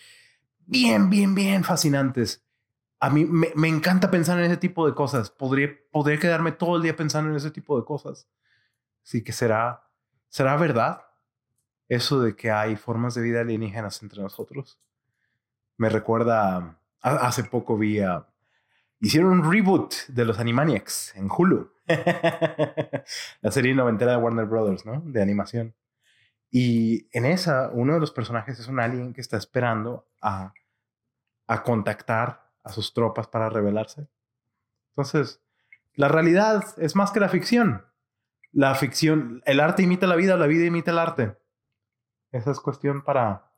bien, 0.64 1.10
bien, 1.10 1.34
bien 1.34 1.64
fascinantes. 1.64 2.44
A 3.00 3.10
mí 3.10 3.26
me, 3.26 3.68
encanta 3.68 4.10
pensar 4.10 4.38
en 4.38 4.46
ese 4.46 4.56
tipo 4.56 4.86
de 4.86 4.94
cosas. 4.94 5.30
Podría, 5.30 5.70
podría 5.90 6.18
quedarme 6.18 6.52
todo 6.52 6.76
el 6.76 6.82
día 6.82 6.96
pensando 6.96 7.30
en 7.30 7.36
ese 7.36 7.50
tipo 7.50 7.78
de 7.78 7.84
cosas. 7.84 8.26
Así 9.04 9.22
que 9.22 9.32
será, 9.32 9.84
será 10.28 10.56
verdad 10.56 11.02
eso 11.88 12.20
de 12.20 12.36
que 12.36 12.50
hay 12.50 12.76
formas 12.76 13.14
de 13.14 13.22
vida 13.22 13.40
alienígenas 13.40 14.02
entre 14.02 14.22
nosotros. 14.22 14.78
Me 15.76 15.88
recuerda, 15.88 16.78
hace 17.00 17.44
poco 17.44 17.78
vi 17.78 18.00
a, 18.00 18.26
hicieron 19.00 19.30
un 19.30 19.50
reboot 19.50 19.94
de 20.08 20.24
los 20.24 20.38
Animaniacs 20.38 21.14
en 21.16 21.28
Hulu. 21.30 21.70
la 23.40 23.50
serie 23.50 23.74
noventera 23.74 24.12
de 24.12 24.18
Warner 24.18 24.46
Brothers, 24.46 24.84
¿no? 24.84 25.00
De 25.04 25.22
animación. 25.22 25.74
Y 26.50 27.08
en 27.16 27.26
esa, 27.26 27.70
uno 27.72 27.94
de 27.94 28.00
los 28.00 28.10
personajes 28.10 28.58
es 28.58 28.68
un 28.68 28.80
alien 28.80 29.12
que 29.12 29.20
está 29.20 29.36
esperando 29.36 30.06
a, 30.20 30.52
a 31.46 31.62
contactar 31.62 32.50
a 32.64 32.72
sus 32.72 32.92
tropas 32.92 33.26
para 33.28 33.48
rebelarse. 33.48 34.08
Entonces, 34.90 35.40
la 35.94 36.08
realidad 36.08 36.64
es 36.78 36.96
más 36.96 37.10
que 37.10 37.20
la 37.20 37.28
ficción. 37.28 37.84
La 38.52 38.74
ficción, 38.74 39.42
el 39.46 39.60
arte 39.60 39.82
imita 39.82 40.06
la 40.06 40.16
vida, 40.16 40.36
la 40.36 40.46
vida 40.46 40.64
imita 40.64 40.90
el 40.90 40.98
arte. 40.98 41.36
Esa 42.32 42.50
es 42.50 42.60
cuestión 42.60 43.02
para, 43.02 43.50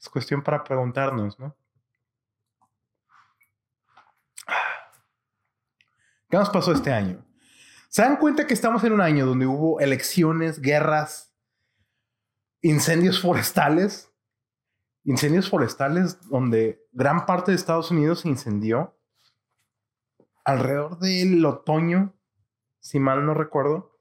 es 0.00 0.08
cuestión 0.08 0.42
para 0.42 0.62
preguntarnos, 0.64 1.38
¿no? 1.38 1.56
¿Qué 6.30 6.36
nos 6.36 6.50
pasó 6.50 6.72
este 6.72 6.92
año? 6.92 7.24
¿Se 7.88 8.02
dan 8.02 8.16
cuenta 8.16 8.46
que 8.46 8.54
estamos 8.54 8.84
en 8.84 8.92
un 8.92 9.00
año 9.00 9.24
donde 9.24 9.46
hubo 9.46 9.80
elecciones, 9.80 10.60
guerras, 10.60 11.34
incendios 12.60 13.20
forestales 13.20 14.08
incendios 15.08 15.48
forestales 15.48 16.20
donde 16.28 16.86
gran 16.92 17.24
parte 17.24 17.50
de 17.50 17.56
Estados 17.56 17.90
Unidos 17.90 18.20
se 18.20 18.28
incendió 18.28 18.94
alrededor 20.44 20.98
del 20.98 21.44
otoño, 21.46 22.14
si 22.80 23.00
mal 23.00 23.24
no 23.24 23.32
recuerdo. 23.32 23.97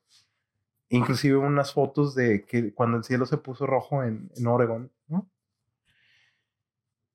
Inclusive 0.90 1.38
unas 1.38 1.74
fotos 1.74 2.16
de 2.16 2.46
que 2.46 2.74
cuando 2.74 2.98
el 2.98 3.04
cielo 3.04 3.26
se 3.26 3.38
puso 3.38 3.66
rojo 3.66 4.04
en, 4.04 4.32
en 4.36 4.48
Oregon, 4.48 4.92
¿no? 5.08 5.30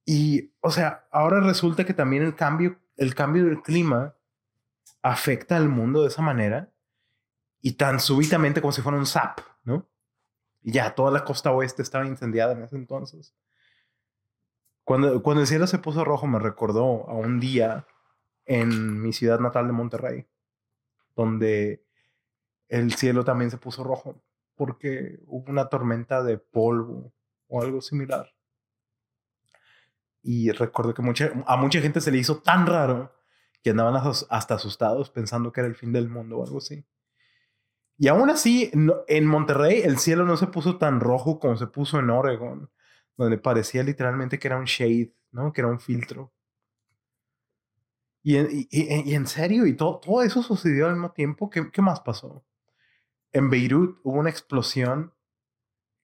Y, 0.04 0.52
o 0.60 0.70
sea, 0.70 1.06
ahora 1.10 1.40
resulta 1.40 1.84
que 1.84 1.94
también 1.94 2.22
el 2.22 2.34
cambio, 2.34 2.78
el 2.96 3.14
cambio 3.14 3.44
del 3.44 3.62
clima 3.62 4.14
afecta 5.00 5.56
al 5.56 5.68
mundo 5.68 6.02
de 6.02 6.08
esa 6.08 6.22
manera 6.22 6.72
y 7.60 7.72
tan 7.74 8.00
súbitamente 8.00 8.60
como 8.60 8.72
si 8.72 8.82
fuera 8.82 8.98
un 8.98 9.06
zap, 9.06 9.40
¿no? 9.64 9.88
Y 10.62 10.72
ya 10.72 10.94
toda 10.94 11.10
la 11.10 11.24
costa 11.24 11.52
oeste 11.52 11.82
estaba 11.82 12.06
incendiada 12.06 12.52
en 12.52 12.62
ese 12.62 12.76
entonces. 12.76 13.34
Cuando, 14.84 15.22
cuando 15.22 15.42
el 15.42 15.46
cielo 15.46 15.66
se 15.66 15.78
puso 15.78 16.04
rojo 16.04 16.26
me 16.26 16.40
recordó 16.40 17.08
a 17.08 17.14
un 17.14 17.38
día 17.38 17.86
en 18.44 19.00
mi 19.00 19.12
ciudad 19.12 19.38
natal 19.38 19.68
de 19.68 19.72
Monterrey, 19.72 20.26
donde 21.14 21.84
el 22.72 22.94
cielo 22.94 23.22
también 23.22 23.50
se 23.50 23.58
puso 23.58 23.84
rojo 23.84 24.22
porque 24.54 25.20
hubo 25.26 25.50
una 25.50 25.68
tormenta 25.68 26.22
de 26.22 26.38
polvo 26.38 27.12
o 27.46 27.60
algo 27.60 27.82
similar. 27.82 28.32
Y 30.22 30.50
recuerdo 30.52 30.94
que 30.94 31.02
a 31.46 31.56
mucha 31.56 31.80
gente 31.80 32.00
se 32.00 32.10
le 32.10 32.16
hizo 32.16 32.40
tan 32.40 32.66
raro 32.66 33.12
que 33.62 33.70
andaban 33.70 33.94
hasta 34.30 34.54
asustados 34.54 35.10
pensando 35.10 35.52
que 35.52 35.60
era 35.60 35.68
el 35.68 35.74
fin 35.74 35.92
del 35.92 36.08
mundo 36.08 36.38
o 36.38 36.44
algo 36.44 36.58
así. 36.58 36.86
Y 37.98 38.08
aún 38.08 38.30
así, 38.30 38.70
en 38.72 39.26
Monterrey 39.26 39.82
el 39.82 39.98
cielo 39.98 40.24
no 40.24 40.38
se 40.38 40.46
puso 40.46 40.78
tan 40.78 41.00
rojo 41.00 41.38
como 41.38 41.58
se 41.58 41.66
puso 41.66 41.98
en 41.98 42.08
Oregon, 42.08 42.70
donde 43.18 43.36
parecía 43.36 43.82
literalmente 43.82 44.38
que 44.38 44.48
era 44.48 44.56
un 44.56 44.64
shade, 44.64 45.14
¿no? 45.30 45.52
Que 45.52 45.60
era 45.60 45.68
un 45.68 45.78
filtro. 45.78 46.32
Y 48.22 48.36
en, 48.36 48.48
y, 48.70 49.14
en 49.14 49.26
serio, 49.26 49.66
y 49.66 49.76
todo, 49.76 49.98
todo 49.98 50.22
eso 50.22 50.42
sucedió 50.42 50.86
al 50.86 50.94
mismo 50.94 51.12
tiempo. 51.12 51.50
¿Qué, 51.50 51.70
¿Qué 51.70 51.82
más 51.82 52.00
pasó? 52.00 52.42
En 53.32 53.48
Beirut 53.48 53.98
hubo 54.02 54.18
una 54.18 54.30
explosión 54.30 55.14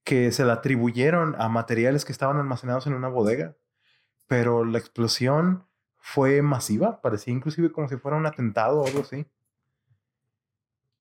que 0.03 0.33
se 0.33 0.45
la 0.45 0.55
atribuyeron 0.55 1.37
a 1.39 1.49
materiales 1.49 2.05
que 2.05 2.13
estaban 2.13 2.39
almacenados 2.39 2.87
en 2.87 2.95
una 2.95 3.09
bodega, 3.09 3.57
pero 4.27 4.65
la 4.65 4.79
explosión 4.79 5.67
fue 5.99 6.41
masiva, 6.41 7.03
parecía 7.03 7.35
inclusive 7.35 7.71
como 7.71 7.89
si 7.89 7.97
fuera 7.97 8.17
un 8.17 8.27
atentado 8.27 8.81
o 8.81 8.87
algo 8.87 9.01
así. 9.01 9.27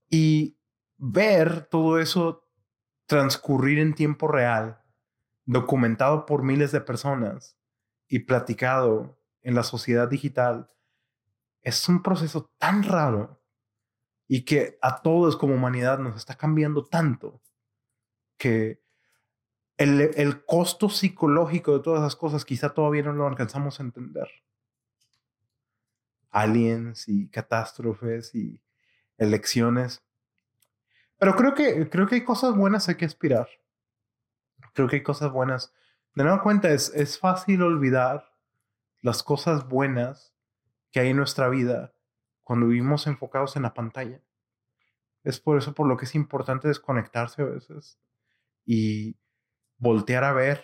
Y 0.10 0.58
ver 0.98 1.66
todo 1.68 2.00
eso 2.00 2.50
transcurrir 3.06 3.80
en 3.80 3.96
tiempo 3.96 4.28
real, 4.28 4.82
documentado 5.46 6.26
por 6.26 6.44
miles 6.44 6.74
de 6.74 6.82
personas 6.82 7.58
y 8.08 8.20
platicado 8.20 9.18
en 9.42 9.56
la 9.56 9.64
sociedad 9.64 10.10
digital, 10.10 10.70
es 11.62 11.88
un 11.88 12.04
proceso 12.04 12.52
tan 12.58 12.84
raro 12.84 13.37
y 14.28 14.44
que 14.44 14.78
a 14.82 15.02
todos 15.02 15.38
como 15.38 15.56
humanidad 15.56 16.00
nos 16.00 16.18
está 16.18 16.36
cambiando 16.36 16.86
tanto 16.86 17.42
que 18.38 18.82
el, 19.78 20.02
el 20.16 20.44
costo 20.46 20.90
psicológico 20.90 21.78
de 21.78 21.84
todas 21.84 22.02
esas 22.02 22.16
cosas 22.16 22.46
quizá 22.46 22.74
todavía 22.74 23.04
no 23.04 23.14
lo 23.14 23.28
alcanzamos 23.28 23.80
a 23.80 23.84
entender. 23.84 24.28
Aliens 26.30 27.08
y 27.08 27.30
catástrofes 27.30 28.36
y 28.36 28.62
elecciones 29.18 30.04
pero 31.18 31.36
creo 31.36 31.54
que, 31.54 31.90
creo 31.90 32.08
que 32.08 32.16
hay 32.16 32.24
cosas 32.24 32.56
buenas 32.56 32.88
hay 32.90 32.96
que 32.96 33.06
aspirar. 33.06 33.48
Creo 34.74 34.88
que 34.88 34.98
hay 34.98 35.04
cosas 35.04 35.32
buenas. 35.32 35.74
De 36.14 36.24
nueva 36.24 36.44
cuenta, 36.44 36.70
es, 36.70 36.94
es 36.94 37.18
fácil 37.18 37.64
olvidar 37.64 38.34
las 39.02 39.24
cosas 39.24 39.68
buenas 39.68 40.34
que 40.92 41.00
hay 41.00 41.10
en 41.10 41.18
nuestra 41.18 41.50
vida 41.50 41.94
cuando 42.48 42.68
vivimos 42.68 43.08
enfocados 43.08 43.56
en 43.56 43.64
la 43.64 43.74
pantalla. 43.74 44.22
Es 45.24 45.40
por 45.40 45.58
eso 45.58 45.74
por 45.74 45.88
lo 45.88 45.98
que 45.98 46.06
es 46.06 46.16
importante 46.16 46.68
desconectarse 46.68 47.42
a 47.42 47.46
veces 47.46 48.00
y 48.66 49.18
voltear 49.78 50.24
a 50.24 50.32
ver 50.32 50.64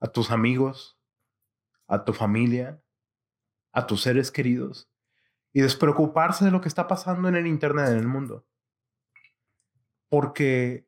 a 0.00 0.06
tus 0.06 0.30
amigos, 0.30 0.98
a 1.86 2.04
tu 2.04 2.12
familia, 2.14 2.82
a 3.72 3.86
tus 3.86 4.02
seres 4.02 4.30
queridos 4.30 4.90
y 5.52 5.60
despreocuparse 5.60 6.44
de 6.44 6.50
lo 6.50 6.60
que 6.60 6.68
está 6.68 6.88
pasando 6.88 7.28
en 7.28 7.36
el 7.36 7.46
Internet, 7.46 7.88
en 7.88 7.98
el 7.98 8.08
mundo 8.08 8.46
porque 10.10 10.86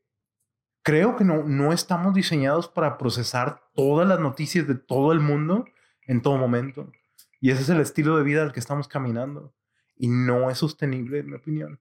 creo 0.83 1.17
que 1.17 1.25
no, 1.25 1.45
no 1.45 1.73
estamos 1.73 2.13
diseñados 2.13 2.69
para 2.69 2.99
procesar 2.99 3.63
todas 3.73 4.07
las 4.07 4.21
noticias 4.21 4.67
de 4.67 4.75
todo 4.75 5.13
el 5.13 5.21
mundo 5.21 5.65
en 6.03 6.21
todo 6.21 6.37
momento. 6.37 6.93
Y 7.41 7.51
ese 7.51 7.63
es 7.63 7.69
el 7.71 7.81
estilo 7.81 8.19
de 8.19 8.25
vida 8.25 8.43
al 8.43 8.53
que 8.53 8.61
estamos 8.61 8.89
caminando. 8.89 9.55
Y 9.97 10.09
no 10.09 10.51
es 10.51 10.59
sostenible, 10.59 11.21
en 11.21 11.27
mi 11.27 11.35
opinión. 11.35 11.81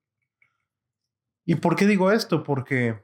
¿Y 1.46 1.56
por 1.56 1.76
qué 1.76 1.86
digo 1.86 2.12
esto? 2.12 2.44
Porque, 2.44 3.04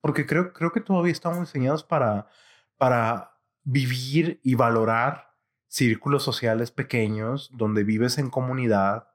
porque 0.00 0.26
creo, 0.26 0.52
creo 0.52 0.72
que 0.72 0.80
todavía 0.80 1.12
estamos 1.12 1.40
diseñados 1.40 1.84
para, 1.84 2.28
para 2.76 3.32
vivir 3.64 4.40
y 4.42 4.54
valorar 4.54 5.34
círculos 5.68 6.22
sociales 6.22 6.70
pequeños, 6.70 7.50
donde 7.54 7.82
vives 7.84 8.18
en 8.18 8.30
comunidad, 8.30 9.08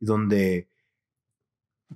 y 0.00 0.06
donde 0.06 0.70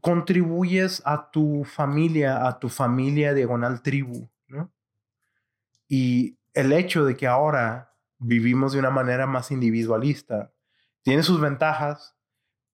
contribuyes 0.00 1.02
a 1.04 1.30
tu 1.30 1.64
familia, 1.64 2.46
a 2.46 2.58
tu 2.58 2.68
familia 2.68 3.34
diagonal 3.34 3.82
tribu, 3.82 4.28
¿no? 4.48 4.72
Y 5.88 6.38
el 6.54 6.72
hecho 6.72 7.04
de 7.04 7.16
que 7.16 7.26
ahora 7.26 7.94
vivimos 8.18 8.72
de 8.72 8.78
una 8.78 8.90
manera 8.90 9.26
más 9.26 9.50
individualista 9.50 10.52
tiene 11.02 11.22
sus 11.22 11.40
ventajas, 11.40 12.16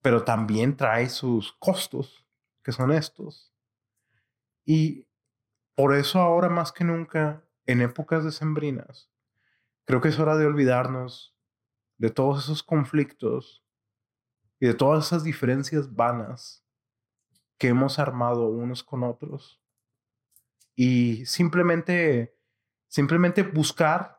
pero 0.03 0.25
también 0.25 0.77
trae 0.77 1.09
sus 1.09 1.53
costos, 1.53 2.27
que 2.62 2.73
son 2.73 2.93
estos. 2.93 3.53
Y 4.64 5.07
por 5.75 5.95
eso 5.95 6.21
ahora 6.21 6.49
más 6.49 6.73
que 6.73 6.85
nunca, 6.85 7.45
en 7.67 7.81
épocas 7.81 8.25
decembrinas, 8.25 9.11
creo 9.85 10.01
que 10.01 10.09
es 10.09 10.19
hora 10.19 10.37
de 10.37 10.47
olvidarnos 10.47 11.37
de 11.97 12.11
todos 12.11 12.45
esos 12.45 12.62
conflictos 12.62 13.64
y 14.61 14.67
de 14.67 14.75
todas 14.75 15.07
esas 15.07 15.25
diferencias 15.25 15.95
vanas 15.95 16.64
que 17.59 17.69
hemos 17.69 17.99
armado 17.99 18.49
unos 18.49 18.85
con 18.85 19.03
otros 19.03 19.61
y 20.81 21.27
simplemente, 21.27 22.38
simplemente 22.87 23.43
buscar, 23.43 24.18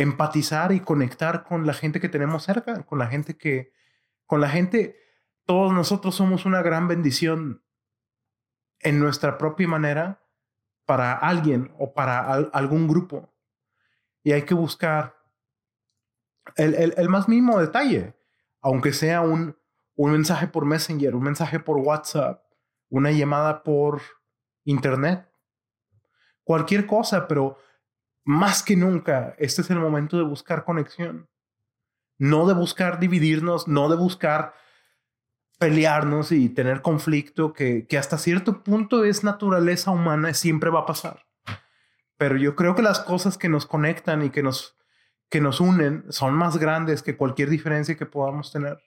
empatizar 0.00 0.72
y 0.72 0.80
conectar 0.80 1.44
con 1.44 1.66
la 1.66 1.74
gente 1.74 2.00
que 2.00 2.08
tenemos 2.08 2.44
cerca, 2.44 2.84
con 2.84 2.98
la 2.98 3.06
gente 3.06 3.36
que, 3.36 3.74
con 4.24 4.40
la 4.40 4.48
gente, 4.48 4.96
todos 5.44 5.74
nosotros 5.74 6.14
somos 6.14 6.46
una 6.46 6.62
gran 6.62 6.88
bendición 6.88 7.62
en 8.78 8.98
nuestra 8.98 9.36
propia 9.36 9.68
manera 9.68 10.24
para 10.86 11.12
alguien 11.12 11.74
o 11.78 11.92
para 11.92 12.32
algún 12.32 12.88
grupo. 12.88 13.30
Y 14.22 14.32
hay 14.32 14.42
que 14.42 14.54
buscar 14.54 15.16
el, 16.56 16.74
el, 16.76 16.94
el, 16.96 17.08
más 17.10 17.28
mínimo 17.28 17.60
detalle, 17.60 18.14
aunque 18.62 18.94
sea 18.94 19.20
un, 19.20 19.58
un 19.96 20.12
mensaje 20.12 20.46
por 20.46 20.64
Messenger, 20.64 21.14
un 21.14 21.24
mensaje 21.24 21.60
por 21.60 21.76
WhatsApp, 21.76 22.42
una 22.88 23.10
llamada 23.10 23.62
por 23.62 24.00
internet, 24.64 25.30
cualquier 26.42 26.86
cosa, 26.86 27.28
pero 27.28 27.58
más 28.30 28.62
que 28.62 28.76
nunca, 28.76 29.34
este 29.38 29.62
es 29.62 29.70
el 29.70 29.80
momento 29.80 30.16
de 30.16 30.22
buscar 30.22 30.64
conexión, 30.64 31.28
no 32.16 32.46
de 32.46 32.54
buscar 32.54 33.00
dividirnos, 33.00 33.66
no 33.66 33.88
de 33.88 33.96
buscar 33.96 34.54
pelearnos 35.58 36.30
y 36.30 36.48
tener 36.48 36.80
conflicto, 36.80 37.52
que, 37.52 37.88
que 37.88 37.98
hasta 37.98 38.18
cierto 38.18 38.62
punto 38.62 39.04
es 39.04 39.24
naturaleza 39.24 39.90
humana, 39.90 40.32
siempre 40.32 40.70
va 40.70 40.80
a 40.80 40.86
pasar. 40.86 41.26
Pero 42.18 42.36
yo 42.36 42.54
creo 42.54 42.76
que 42.76 42.82
las 42.82 43.00
cosas 43.00 43.36
que 43.36 43.48
nos 43.48 43.66
conectan 43.66 44.22
y 44.22 44.30
que 44.30 44.44
nos, 44.44 44.78
que 45.28 45.40
nos 45.40 45.60
unen 45.60 46.04
son 46.10 46.32
más 46.34 46.56
grandes 46.56 47.02
que 47.02 47.16
cualquier 47.16 47.50
diferencia 47.50 47.96
que 47.96 48.06
podamos 48.06 48.52
tener. 48.52 48.78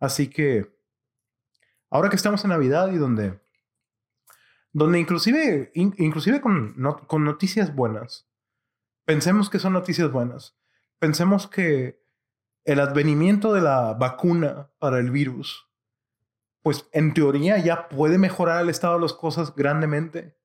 Así 0.00 0.28
que 0.28 0.74
ahora 1.88 2.08
que 2.08 2.16
estamos 2.16 2.42
en 2.42 2.50
Navidad 2.50 2.90
y 2.90 2.96
donde, 2.96 3.38
donde 4.72 4.98
inclusive, 4.98 5.70
inclusive 5.74 6.40
con, 6.40 6.74
con 7.06 7.24
noticias 7.24 7.74
buenas, 7.74 8.28
pensemos 9.04 9.50
que 9.50 9.58
son 9.58 9.72
noticias 9.74 10.10
buenas, 10.10 10.56
pensemos 10.98 11.46
que 11.46 12.02
el 12.64 12.80
advenimiento 12.80 13.52
de 13.52 13.60
la 13.60 13.94
vacuna 13.94 14.70
para 14.78 14.98
el 14.98 15.10
virus, 15.10 15.68
pues 16.62 16.88
en 16.92 17.12
teoría 17.12 17.58
ya 17.58 17.88
puede 17.88 18.18
mejorar 18.18 18.62
el 18.62 18.70
estado 18.70 18.94
de 18.94 19.02
las 19.02 19.12
cosas 19.12 19.54
grandemente, 19.54 20.38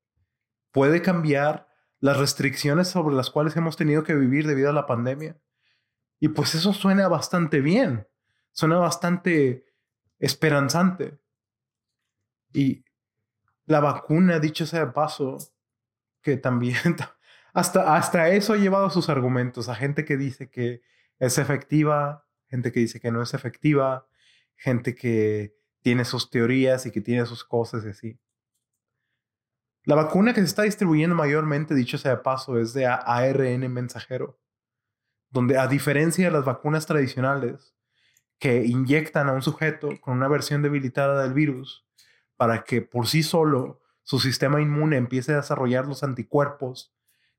puede 0.72 1.02
cambiar 1.02 1.68
las 2.00 2.18
restricciones 2.18 2.88
sobre 2.88 3.16
las 3.16 3.30
cuales 3.30 3.56
hemos 3.56 3.78
tenido 3.78 4.04
que 4.04 4.16
vivir 4.16 4.48
debido 4.48 4.70
a 4.70 4.74
la 4.74 4.86
pandemia. 4.86 5.40
Y 6.20 6.30
pues 6.30 6.56
eso 6.56 6.74
suena 6.74 7.08
bastante 7.08 7.62
bien, 7.62 8.08
suena 8.52 8.78
bastante 8.78 9.66
esperanzante. 10.20 11.20
Y 12.54 12.84
la 13.68 13.82
vacuna, 13.82 14.40
dicho 14.40 14.66
sea 14.66 14.86
de 14.86 14.92
paso, 14.92 15.38
que 16.22 16.38
también, 16.38 16.76
hasta, 17.54 17.96
hasta 17.96 18.30
eso 18.30 18.54
ha 18.54 18.58
llevado 18.58 18.90
sus 18.90 19.10
argumentos 19.10 19.70
a 19.70 19.76
gente 19.76 20.06
que 20.06 20.18
dice 20.18 20.50
que 20.50 20.82
es 21.20 21.38
efectiva, 21.38 22.26
gente 22.48 22.72
que 22.72 22.80
dice 22.80 23.00
que 23.00 23.12
no 23.12 23.22
es 23.22 23.34
efectiva, 23.34 24.08
gente 24.56 24.96
que 24.96 25.56
tiene 25.82 26.06
sus 26.06 26.30
teorías 26.30 26.86
y 26.86 26.92
que 26.92 27.02
tiene 27.02 27.26
sus 27.26 27.44
cosas 27.44 27.86
y 27.86 27.90
así. 27.90 28.20
La 29.84 29.96
vacuna 29.96 30.34
que 30.34 30.42
se 30.42 30.48
está 30.48 30.64
distribuyendo 30.64 31.16
mayormente, 31.16 31.76
dicho 31.76 31.98
sea 31.98 32.12
de 32.12 32.18
paso, 32.18 32.60
es 32.60 32.74
de 32.74 32.86
ARN 32.86 33.72
mensajero, 33.72 34.40
donde 35.30 35.58
a 35.58 35.68
diferencia 35.68 36.26
de 36.26 36.32
las 36.32 36.46
vacunas 36.46 36.86
tradicionales 36.86 37.74
que 38.40 38.66
inyectan 38.66 39.30
a 39.30 39.34
un 39.34 39.42
sujeto 39.42 39.90
con 40.02 40.16
una 40.18 40.28
versión 40.28 40.62
debilitada 40.62 41.24
del 41.24 41.34
virus 41.34 41.87
para 42.38 42.64
que 42.64 42.82
por 42.82 43.08
sí 43.08 43.24
solo 43.24 43.82
su 44.04 44.20
sistema 44.20 44.62
inmune 44.62 44.96
empiece 44.96 45.34
a 45.34 45.38
desarrollar 45.38 45.86
los 45.86 46.04
anticuerpos 46.04 46.94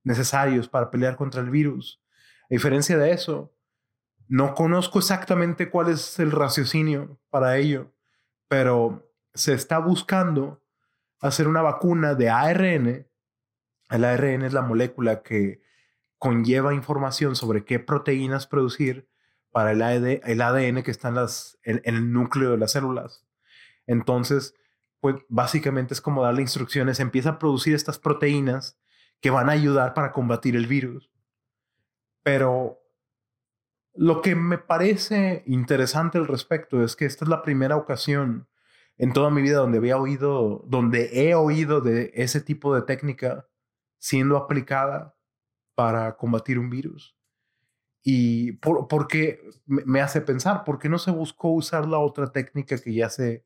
necesarios 0.04 0.68
para 0.68 0.90
pelear 0.90 1.16
contra 1.16 1.40
el 1.40 1.50
virus. 1.50 2.02
A 2.42 2.46
diferencia 2.50 2.98
de 2.98 3.12
eso, 3.12 3.54
no 4.26 4.54
conozco 4.54 4.98
exactamente 4.98 5.70
cuál 5.70 5.88
es 5.88 6.18
el 6.18 6.30
raciocinio 6.30 7.18
para 7.30 7.56
ello, 7.56 7.92
pero 8.48 9.10
se 9.32 9.54
está 9.54 9.78
buscando 9.78 10.62
hacer 11.20 11.48
una 11.48 11.62
vacuna 11.62 12.14
de 12.14 12.28
ARN. 12.28 13.06
El 13.90 14.04
ARN 14.04 14.42
es 14.42 14.52
la 14.52 14.62
molécula 14.62 15.22
que 15.22 15.62
conlleva 16.18 16.74
información 16.74 17.36
sobre 17.36 17.64
qué 17.64 17.78
proteínas 17.78 18.46
producir 18.46 19.08
para 19.50 19.72
el, 19.72 19.82
ADN 20.42 20.82
que 20.82 20.90
está 20.90 21.08
en, 21.62 21.80
el 21.84 22.12
núcleo 22.12 22.50
de 22.50 22.58
las 22.58 22.72
células. 22.72 23.24
Entonces, 23.86 24.54
pues 25.00 25.16
básicamente 25.28 25.94
es 25.94 26.00
como 26.00 26.22
darle 26.22 26.42
instrucciones, 26.42 27.00
empieza 27.00 27.30
a 27.30 27.38
producir 27.38 27.74
estas 27.74 27.98
proteínas 27.98 28.78
que 29.20 29.30
van 29.30 29.48
a 29.48 29.52
ayudar 29.52 29.94
para 29.94 30.12
combatir 30.12 30.56
el 30.56 30.66
virus. 30.66 31.10
Pero 32.22 32.80
lo 33.94 34.22
que 34.22 34.34
me 34.34 34.58
parece 34.58 35.42
interesante 35.46 36.18
al 36.18 36.26
respecto 36.26 36.82
es 36.82 36.96
que 36.96 37.04
esta 37.04 37.24
es 37.24 37.28
la 37.28 37.42
primera 37.42 37.76
ocasión 37.76 38.48
en 38.96 39.12
toda 39.12 39.30
mi 39.30 39.42
vida 39.42 39.58
donde 39.58 39.78
había 39.78 39.96
oído, 39.96 40.64
donde 40.66 41.10
he 41.12 41.34
oído 41.34 41.80
de 41.80 42.10
ese 42.14 42.40
tipo 42.40 42.74
de 42.74 42.82
técnica 42.82 43.48
siendo 43.98 44.36
aplicada 44.36 45.16
para 45.74 46.16
combatir 46.16 46.58
un 46.58 46.70
virus. 46.70 47.16
Y 48.02 48.52
por, 48.52 48.88
porque 48.88 49.40
me 49.66 50.00
hace 50.00 50.20
pensar, 50.20 50.64
¿por 50.64 50.78
qué 50.78 50.88
no 50.88 50.98
se 50.98 51.10
buscó 51.10 51.50
usar 51.50 51.86
la 51.86 51.98
otra 51.98 52.32
técnica 52.32 52.78
que 52.78 52.94
ya 52.94 53.10
se, 53.10 53.44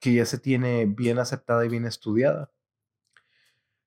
que 0.00 0.14
ya 0.14 0.26
se 0.26 0.38
tiene 0.38 0.86
bien 0.86 1.18
aceptada 1.18 1.64
y 1.64 1.68
bien 1.68 1.86
estudiada? 1.86 2.50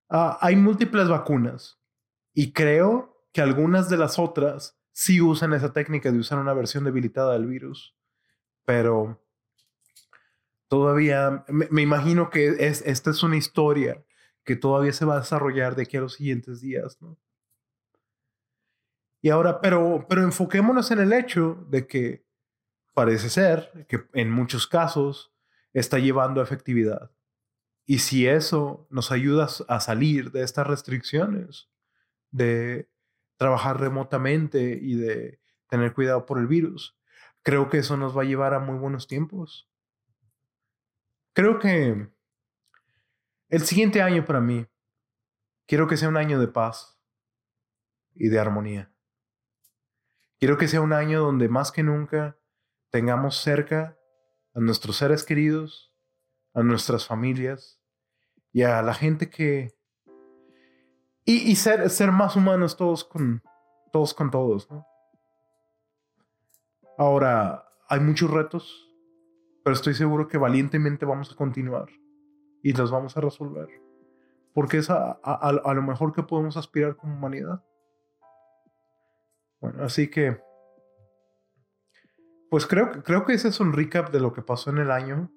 Ah, 0.09 0.37
hay 0.41 0.55
múltiples 0.55 1.09
vacunas 1.09 1.79
y 2.33 2.53
creo 2.53 3.19
que 3.33 3.41
algunas 3.41 3.89
de 3.89 3.97
las 3.97 4.19
otras 4.19 4.77
sí 4.91 5.21
usan 5.21 5.53
esa 5.53 5.73
técnica 5.73 6.11
de 6.11 6.19
usar 6.19 6.37
una 6.37 6.53
versión 6.53 6.83
debilitada 6.83 7.33
del 7.33 7.47
virus, 7.47 7.95
pero 8.63 9.19
todavía 10.67 11.43
me, 11.47 11.81
imagino 11.81 12.29
que 12.29 12.67
es, 12.67 12.81
esta 12.85 13.09
es 13.09 13.23
una 13.23 13.37
historia 13.37 14.05
que 14.43 14.55
todavía 14.55 14.93
se 14.93 15.05
va 15.05 15.15
a 15.15 15.19
desarrollar 15.19 15.75
de 15.75 15.83
aquí 15.83 15.97
a 15.97 16.01
los 16.01 16.13
siguientes 16.13 16.61
días, 16.61 17.01
¿no? 17.01 17.17
Y 19.21 19.29
ahora, 19.29 19.61
pero, 19.61 20.05
pero 20.09 20.21
enfoquémonos 20.21 20.91
en 20.91 20.99
el 20.99 21.13
hecho 21.13 21.65
de 21.69 21.87
que 21.87 22.25
parece 22.93 23.29
ser 23.29 23.85
que 23.87 24.03
en 24.13 24.29
muchos 24.29 24.67
casos 24.67 25.32
está 25.73 25.99
llevando 25.99 26.41
a 26.41 26.43
efectividad. 26.43 27.11
Y 27.85 27.99
si 27.99 28.27
eso 28.27 28.87
nos 28.89 29.11
ayuda 29.11 29.47
a 29.67 29.79
salir 29.79 30.31
de 30.31 30.43
estas 30.43 30.67
restricciones, 30.67 31.69
de 32.31 32.89
trabajar 33.37 33.79
remotamente 33.79 34.79
y 34.81 34.95
de 34.95 35.41
tener 35.67 35.93
cuidado 35.93 36.25
por 36.25 36.39
el 36.39 36.47
virus. 36.47 36.97
Creo 37.41 37.69
que 37.69 37.79
eso 37.79 37.97
nos 37.97 38.17
va 38.17 38.21
a 38.21 38.25
llevar 38.25 38.53
a 38.53 38.59
muy 38.59 38.77
buenos 38.77 39.07
tiempos. 39.07 39.69
Creo 41.33 41.59
que 41.59 42.09
el 43.49 43.61
siguiente 43.61 44.01
año 44.01 44.23
para 44.25 44.39
mí, 44.39 44.67
quiero 45.65 45.87
que 45.87 45.97
sea 45.97 46.09
un 46.09 46.17
año 46.17 46.39
de 46.39 46.47
paz 46.47 46.97
y 48.13 48.29
de 48.29 48.39
armonía. 48.39 48.91
Quiero 50.39 50.57
que 50.57 50.67
sea 50.67 50.81
un 50.81 50.93
año 50.93 51.21
donde 51.21 51.49
más 51.49 51.71
que 51.71 51.83
nunca 51.83 52.37
tengamos 52.91 53.37
cerca 53.37 53.97
a 54.53 54.59
nuestros 54.59 54.97
seres 54.97 55.23
queridos, 55.23 55.93
a 56.53 56.63
nuestras 56.63 57.07
familias 57.07 57.79
y 58.51 58.63
a 58.63 58.81
la 58.81 58.93
gente 58.93 59.29
que, 59.29 59.73
y, 61.25 61.55
ser, 61.55 61.89
ser 61.89 62.11
más 62.11 62.35
humanos 62.35 62.75
todos 62.75 63.03
con 63.03 63.41
todos. 63.91 64.13
Con 64.13 64.29
todos. 64.31 64.67
Ahora, 66.97 67.65
hay 67.87 67.99
muchos 68.01 68.29
retos, 68.29 68.93
pero 69.63 69.73
estoy 69.73 69.93
seguro 69.93 70.27
que 70.27 70.37
valientemente 70.37 71.05
vamos 71.05 71.31
a 71.31 71.35
continuar 71.35 71.89
y 72.61 72.73
los 72.73 72.91
vamos 72.91 73.15
a 73.15 73.21
resolver. 73.21 73.69
Porque 74.53 74.77
es 74.77 74.89
a, 74.89 75.11
a, 75.11 75.73
lo 75.73 75.81
mejor 75.81 76.13
que 76.13 76.23
podemos 76.23 76.57
aspirar 76.57 76.97
como 76.97 77.15
humanidad. 77.15 77.63
Bueno, 79.61 79.83
así 79.83 80.09
que, 80.09 80.39
pues 82.53 82.67
creo, 82.67 83.01
creo 83.01 83.25
que 83.25 83.33
ese 83.33 83.47
es 83.47 83.59
un 83.59 83.73
recap 83.73 84.11
de 84.11 84.19
lo 84.19 84.31
que 84.31 84.43
pasó 84.43 84.69
en 84.69 84.77
el 84.77 84.91
año, 84.91 85.31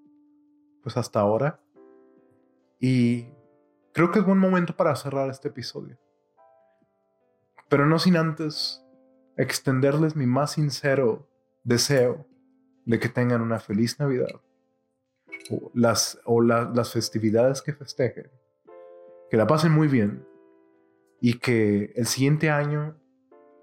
pues 0.82 0.98
hasta 0.98 1.20
ahora. 1.20 1.62
Y 2.78 3.30
Creo 3.96 4.10
que 4.10 4.18
es 4.18 4.26
buen 4.26 4.36
momento 4.36 4.76
para 4.76 4.94
cerrar 4.94 5.30
este 5.30 5.48
episodio. 5.48 5.96
Pero 7.70 7.86
no 7.86 7.98
sin 7.98 8.18
antes 8.18 8.84
extenderles 9.38 10.14
mi 10.14 10.26
más 10.26 10.50
sincero 10.52 11.30
deseo 11.64 12.26
de 12.84 12.98
que 12.98 13.08
tengan 13.08 13.40
una 13.40 13.58
feliz 13.58 13.98
Navidad 13.98 14.42
o 15.50 15.70
las, 15.72 16.20
o 16.26 16.42
las 16.42 16.92
festividades 16.92 17.62
que 17.62 17.72
festejen, 17.72 18.30
que 19.30 19.38
la 19.38 19.46
pasen 19.46 19.72
muy 19.72 19.88
bien 19.88 20.28
y 21.18 21.38
que 21.38 21.94
el 21.96 22.06
siguiente 22.06 22.50
año 22.50 23.00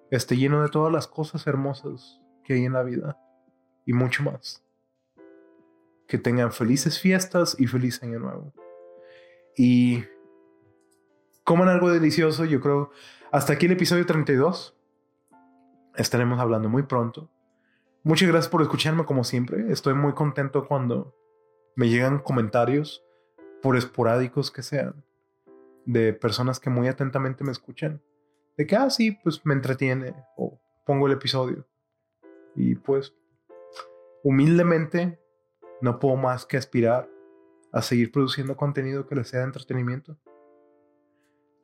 esté 0.10 0.36
lleno 0.36 0.64
de 0.64 0.70
todas 0.70 0.92
las 0.92 1.06
cosas 1.06 1.46
hermosas 1.46 2.20
que 2.44 2.56
hay 2.56 2.66
en 2.66 2.74
la 2.74 2.82
vida 2.82 3.20
y 3.86 3.94
mucho 3.94 4.24
más. 4.24 4.64
Que 6.08 6.18
tengan 6.18 6.52
felices 6.52 7.00
fiestas 7.00 7.56
y 7.60 7.68
feliz 7.68 8.02
año 8.04 8.20
nuevo. 8.20 8.54
Y 9.58 10.04
coman 11.44 11.70
algo 11.70 11.92
delicioso, 11.92 12.46
yo 12.46 12.62
creo. 12.62 12.92
Hasta 13.32 13.54
aquí 13.54 13.66
el 13.66 13.74
episodio 13.74 14.06
32. 14.06 14.76
Estaremos 15.96 16.40
hablando 16.40 16.70
muy 16.70 16.84
pronto. 16.84 17.30
Muchas 18.04 18.28
gracias 18.28 18.50
por 18.50 18.62
escucharme 18.62 19.06
como 19.06 19.24
siempre. 19.24 19.72
Estoy 19.72 19.94
muy 19.94 20.14
contento 20.14 20.68
cuando 20.68 21.16
me 21.76 21.90
llegan 21.90 22.20
comentarios, 22.20 23.04
por 23.62 23.78
esporádicos 23.78 24.52
que 24.52 24.62
sean, 24.62 25.06
de 25.86 26.14
personas 26.14 26.60
que 26.60 26.70
muy 26.70 26.88
atentamente 26.88 27.44
me 27.44 27.52
escuchan. 27.52 28.02
De 28.58 28.68
que, 28.68 28.76
ah, 28.76 28.90
sí, 28.90 29.18
pues 29.24 29.46
me 29.46 29.54
entretiene 29.54 30.14
o 30.36 30.60
pongo 30.86 31.08
el 31.08 31.14
episodio. 31.14 31.66
Y 32.56 32.76
pues, 32.76 33.16
humildemente, 34.24 35.20
no 35.82 36.00
puedo 36.00 36.16
más 36.16 36.46
que 36.46 36.58
aspirar 36.58 37.10
a 37.72 37.82
seguir 37.82 38.12
produciendo 38.12 38.56
contenido 38.56 39.06
que 39.06 39.16
les 39.16 39.28
sea 39.28 39.42
de 39.42 39.48
entretenimiento. 39.48 40.18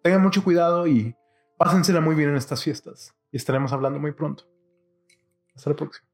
Tengan 0.03 0.21
mucho 0.21 0.43
cuidado 0.43 0.87
y 0.87 1.15
pásensela 1.57 2.01
muy 2.01 2.15
bien 2.15 2.29
en 2.29 2.35
estas 2.35 2.63
fiestas. 2.63 3.15
Y 3.31 3.37
estaremos 3.37 3.71
hablando 3.73 3.99
muy 3.99 4.11
pronto. 4.11 4.45
Hasta 5.55 5.69
la 5.69 5.75
próxima. 5.75 6.08